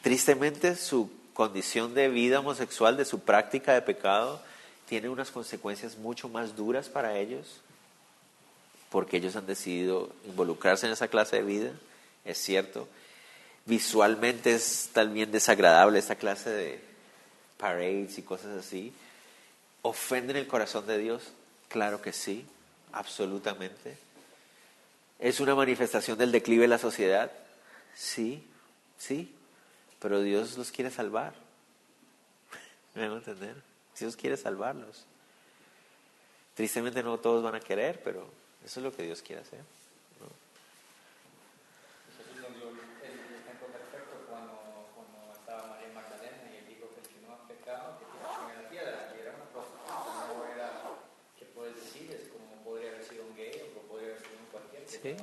[0.03, 4.41] Tristemente, su condición de vida homosexual, de su práctica de pecado,
[4.89, 7.61] tiene unas consecuencias mucho más duras para ellos
[8.91, 11.72] porque ellos han decidido involucrarse en esa clase de vida,
[12.24, 12.89] es cierto.
[13.66, 16.80] Visualmente es también desagradable esta clase de
[17.59, 18.93] parades y cosas así.
[19.82, 21.32] ¿Ofenden el corazón de Dios?
[21.68, 22.47] Claro que sí,
[22.93, 23.99] absolutamente.
[25.18, 27.30] ¿Es una manifestación del declive de la sociedad?
[27.95, 28.47] Sí,
[28.97, 29.34] sí,
[29.99, 31.34] pero Dios los quiere salvar.
[32.95, 33.57] ¿Me hago entender?
[33.99, 35.05] Dios quiere salvarlos.
[36.55, 38.30] Tristemente no todos van a querer, pero
[38.69, 39.64] eso es lo que Dios quiere hacer.
[40.21, 40.29] ¿no?
[42.12, 47.01] Jesús nos dio el ejemplo perfecto cuando, cuando estaba María Magdalena y él dijo que
[47.01, 50.45] el que no ha pecado, que tire la primera piedra, y era una prostituta, no
[50.53, 50.69] era,
[51.41, 54.53] que puedes decir, es como podría haber sido un gay o podría haber sido un
[54.53, 55.16] cualquier que Sí,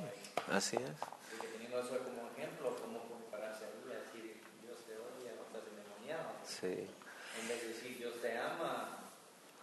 [0.50, 0.98] así es.
[0.98, 5.38] Así que teniendo eso como ejemplo, ¿cómo compararse a él y decir, Dios te odia,
[5.38, 6.34] no estás endemoniado?
[6.42, 9.06] Sí, En vez de decir, Dios te ama,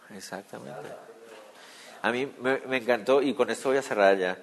[0.08, 0.88] exactamente.
[2.04, 4.36] A mí me, me encantó, y con esto voy a cerrar ya.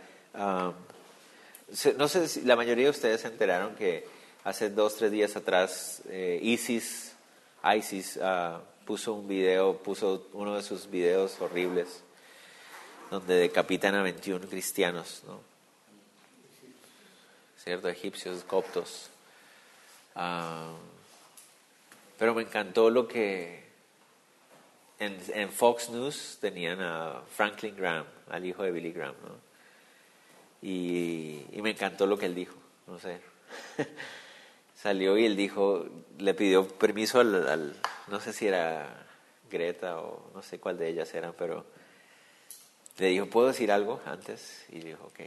[1.72, 4.07] Se- no sé si la mayoría de ustedes se enteraron que
[4.43, 7.14] hace dos, tres días atrás eh, ISIS,
[7.64, 12.01] ISIS ah, puso un video, puso uno de sus videos horribles
[13.12, 15.39] donde decapitan a 21 cristianos, ¿no?
[17.64, 17.89] ¿Cierto?
[17.89, 19.12] Egipcios, coptos.
[20.16, 20.74] Ah,
[22.18, 23.70] pero me encantó lo que
[25.02, 29.36] en, en Fox News tenían a Franklin Graham, al hijo de Billy Graham, ¿no?
[30.62, 33.20] Y, me encantó lo que él dijo, no sé.
[34.76, 35.88] Salió y él dijo,
[36.20, 37.76] le pidió permiso al, al-
[38.08, 39.08] no sé si era
[39.49, 41.66] Greta o no sé cuál de ellas eran, pero
[42.99, 44.66] le dijo, ¿puedo decir algo antes?
[44.70, 45.20] Y dijo, ok.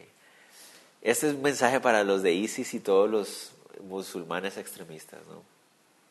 [1.03, 3.53] Este es un mensaje para los de ISIS y todos los
[3.83, 5.54] musulmanes extremistas, ¿no?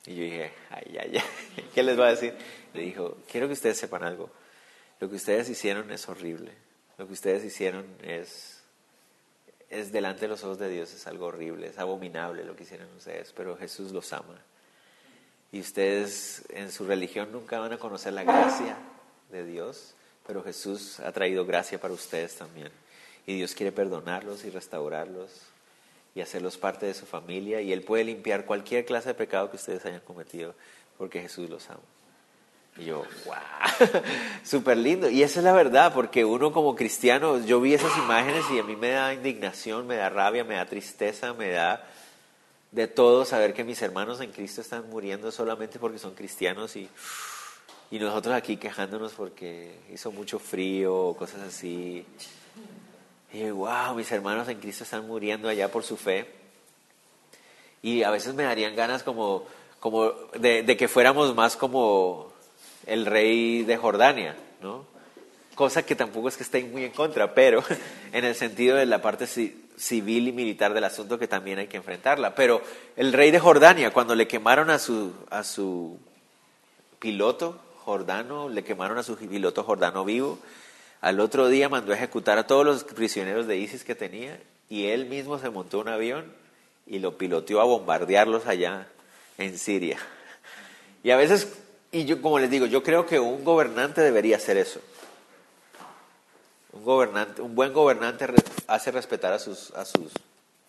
[0.06, 2.34] Y yo dije, ay, ay, ay, ¿qué les va a decir?
[2.74, 4.30] Le dijo, quiero que ustedes sepan algo.
[4.99, 6.51] Lo que ustedes hicieron es horrible.
[6.97, 8.62] Lo que ustedes hicieron es,
[9.70, 12.88] es delante de los ojos de Dios, es algo horrible, es abominable lo que hicieron
[12.95, 14.39] ustedes, pero Jesús los ama.
[15.51, 18.78] Y ustedes en su religión nunca van a conocer la gracia
[19.32, 19.95] de Dios,
[20.26, 22.72] pero Jesús ha traído gracia para ustedes también.
[23.26, 25.53] Y Dios quiere perdonarlos y restaurarlos
[26.16, 27.61] y hacerlos parte de su familia.
[27.61, 30.53] Y Él puede limpiar cualquier clase de pecado que ustedes hayan cometido
[30.97, 31.80] porque Jesús los ama.
[32.78, 33.89] Y yo, wow,
[34.43, 35.09] súper lindo.
[35.09, 38.64] Y esa es la verdad, porque uno como cristiano, yo vi esas imágenes y a
[38.64, 41.88] mí me da indignación, me da rabia, me da tristeza, me da
[42.72, 46.89] de todo saber que mis hermanos en Cristo están muriendo solamente porque son cristianos y,
[47.91, 52.03] y nosotros aquí quejándonos porque hizo mucho frío cosas así.
[53.34, 56.27] Y wow, mis hermanos en Cristo están muriendo allá por su fe.
[57.81, 59.45] Y a veces me darían ganas como,
[59.79, 62.31] como de, de que fuéramos más como
[62.86, 64.86] el rey de Jordania, ¿no?
[65.55, 67.63] cosa que tampoco es que esté muy en contra, pero
[68.11, 71.67] en el sentido de la parte ci- civil y militar del asunto que también hay
[71.67, 72.34] que enfrentarla.
[72.34, 72.61] Pero
[72.95, 75.99] el rey de Jordania, cuando le quemaron a su, a su
[76.99, 80.39] piloto jordano, le quemaron a su piloto jordano vivo,
[81.04, 84.39] al otro día mandó a ejecutar a todos los prisioneros de ISIS que tenía
[84.70, 86.34] y él mismo se montó un avión
[86.88, 88.88] y lo piloteó a bombardearlos allá
[89.38, 89.97] en Siria.
[91.04, 91.49] Y a veces,
[91.91, 94.80] y yo como les digo, yo creo que un gobernante debería hacer eso.
[96.72, 98.26] Un, gobernante, un buen gobernante
[98.68, 100.10] hace respetar a sus, a sus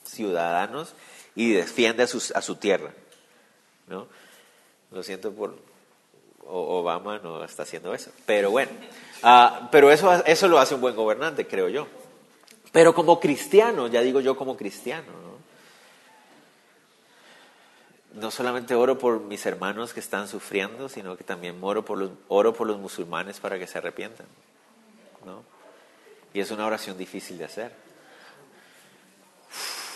[0.02, 0.94] ciudadanos
[1.36, 2.90] y defiende a, sus, a su tierra.
[3.86, 4.08] ¿no?
[4.90, 5.56] Lo siento por
[6.46, 8.10] Obama no está haciendo eso.
[8.26, 8.72] Pero bueno,
[9.24, 11.88] ah, pero eso, eso lo hace un buen gobernante, creo yo.
[12.70, 15.34] Pero como cristiano, ya digo yo como cristiano, ¿no?
[18.14, 22.10] no solamente oro por mis hermanos que están sufriendo, sino que también oro por los,
[22.28, 24.26] oro por los musulmanes para que se arrepientan.
[25.24, 25.42] ¿no?
[26.32, 27.72] Y es una oración difícil de hacer.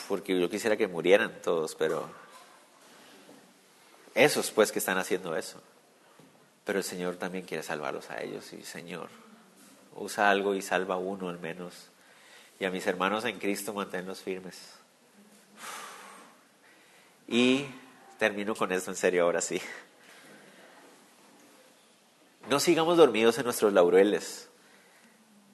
[0.08, 2.08] Porque yo quisiera que murieran todos, pero
[4.14, 5.60] esos pues que están haciendo eso.
[6.68, 9.08] Pero el Señor también quiere salvarlos a ellos y Señor,
[9.96, 11.72] usa algo y salva uno al menos.
[12.60, 14.74] Y a mis hermanos en Cristo manténlos firmes.
[17.26, 17.64] Y
[18.18, 19.62] termino con esto en serio ahora sí.
[22.50, 24.50] No sigamos dormidos en nuestros laureles.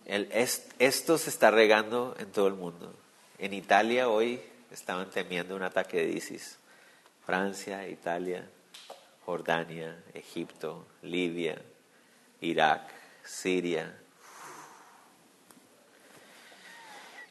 [0.06, 2.92] El- es- esto se está regando en todo el mundo.
[3.38, 4.40] En Italia hoy
[4.72, 6.58] estaban temiendo un ataque de ISIS.
[7.24, 8.50] Francia, Italia,
[9.24, 11.60] Jordania, Egipto, Libia,
[12.40, 12.82] Irak,
[13.24, 13.94] Siria.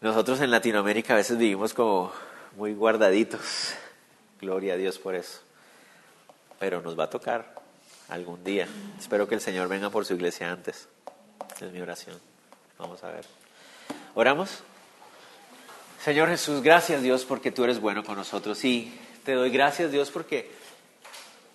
[0.01, 2.11] Nosotros en Latinoamérica a veces vivimos como
[2.57, 3.73] muy guardaditos.
[4.41, 5.39] Gloria a Dios por eso.
[6.59, 7.55] Pero nos va a tocar
[8.09, 8.67] algún día.
[8.99, 10.89] Espero que el Señor venga por su iglesia antes.
[11.61, 12.19] Es mi oración.
[12.77, 13.25] Vamos a ver.
[14.15, 14.63] ¿Oramos?
[16.03, 18.63] Señor Jesús, gracias Dios porque tú eres bueno con nosotros.
[18.65, 20.51] Y te doy gracias Dios porque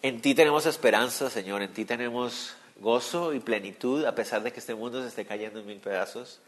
[0.02, 1.62] en ti tenemos esperanza, Señor.
[1.62, 5.60] En ti tenemos gozo y plenitud a pesar de que este mundo se esté cayendo
[5.60, 6.40] en mil pedazos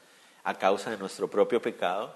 [0.45, 2.15] a causa de nuestro propio pecado.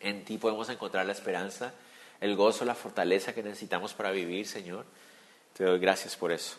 [0.00, 1.72] En ti podemos encontrar la esperanza,
[2.20, 4.84] el gozo, la fortaleza que necesitamos para vivir, Señor.
[5.54, 6.56] Te doy gracias por eso.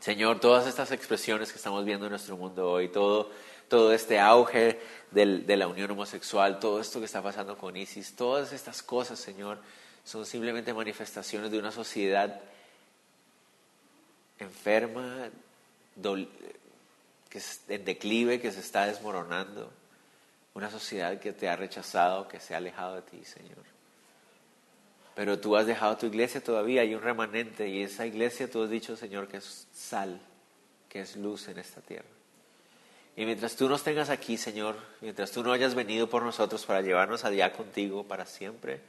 [0.00, 3.30] Señor, todas estas expresiones que estamos viendo en nuestro mundo hoy, todo,
[3.68, 4.80] todo este auge
[5.10, 9.58] de la unión homosexual, todo esto que está pasando con ISIS, todas estas cosas, Señor,
[10.04, 12.40] son simplemente manifestaciones de una sociedad
[14.38, 15.28] enferma,
[17.28, 19.70] que es en declive, que se está desmoronando.
[20.54, 23.64] Una sociedad que te ha rechazado, que se ha alejado de ti, Señor.
[25.14, 28.70] Pero tú has dejado tu iglesia todavía, hay un remanente y esa iglesia tú has
[28.70, 30.20] dicho, Señor, que es sal,
[30.88, 32.08] que es luz en esta tierra.
[33.16, 36.80] Y mientras tú nos tengas aquí, Señor, mientras tú no hayas venido por nosotros para
[36.80, 38.80] llevarnos allá contigo para siempre,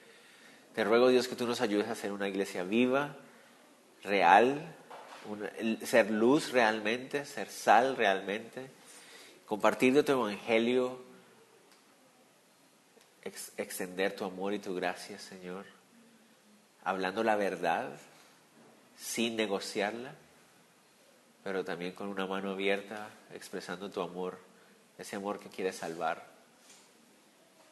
[0.75, 3.15] te ruego, Dios, que tú nos ayudes a ser una iglesia viva,
[4.03, 4.73] real,
[5.85, 8.69] ser luz realmente, ser sal realmente,
[9.45, 10.99] compartir de tu evangelio,
[13.23, 15.65] ex- extender tu amor y tu gracia, Señor,
[16.83, 17.89] hablando la verdad
[18.97, 20.13] sin negociarla,
[21.43, 24.37] pero también con una mano abierta, expresando tu amor,
[24.97, 26.30] ese amor que quiere salvar.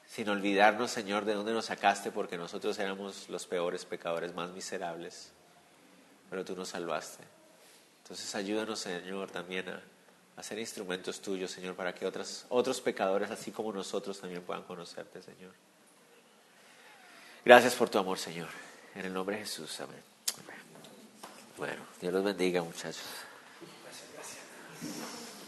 [0.10, 5.32] Sin olvidarnos, Señor, de dónde nos sacaste, porque nosotros éramos los peores pecadores, más miserables,
[6.30, 7.24] pero tú nos salvaste.
[8.03, 9.82] Entonces ayúdanos, Señor, también a,
[10.36, 14.63] a ser instrumentos tuyos, Señor, para que otras, otros pecadores, así como nosotros, también puedan
[14.63, 15.54] conocerte, Señor.
[17.46, 18.50] Gracias por tu amor, Señor.
[18.96, 20.01] En el nombre de Jesús, amén.
[21.58, 23.04] Bueno, Dios los bendiga, muchachos.
[23.83, 25.29] Gracias, gracias.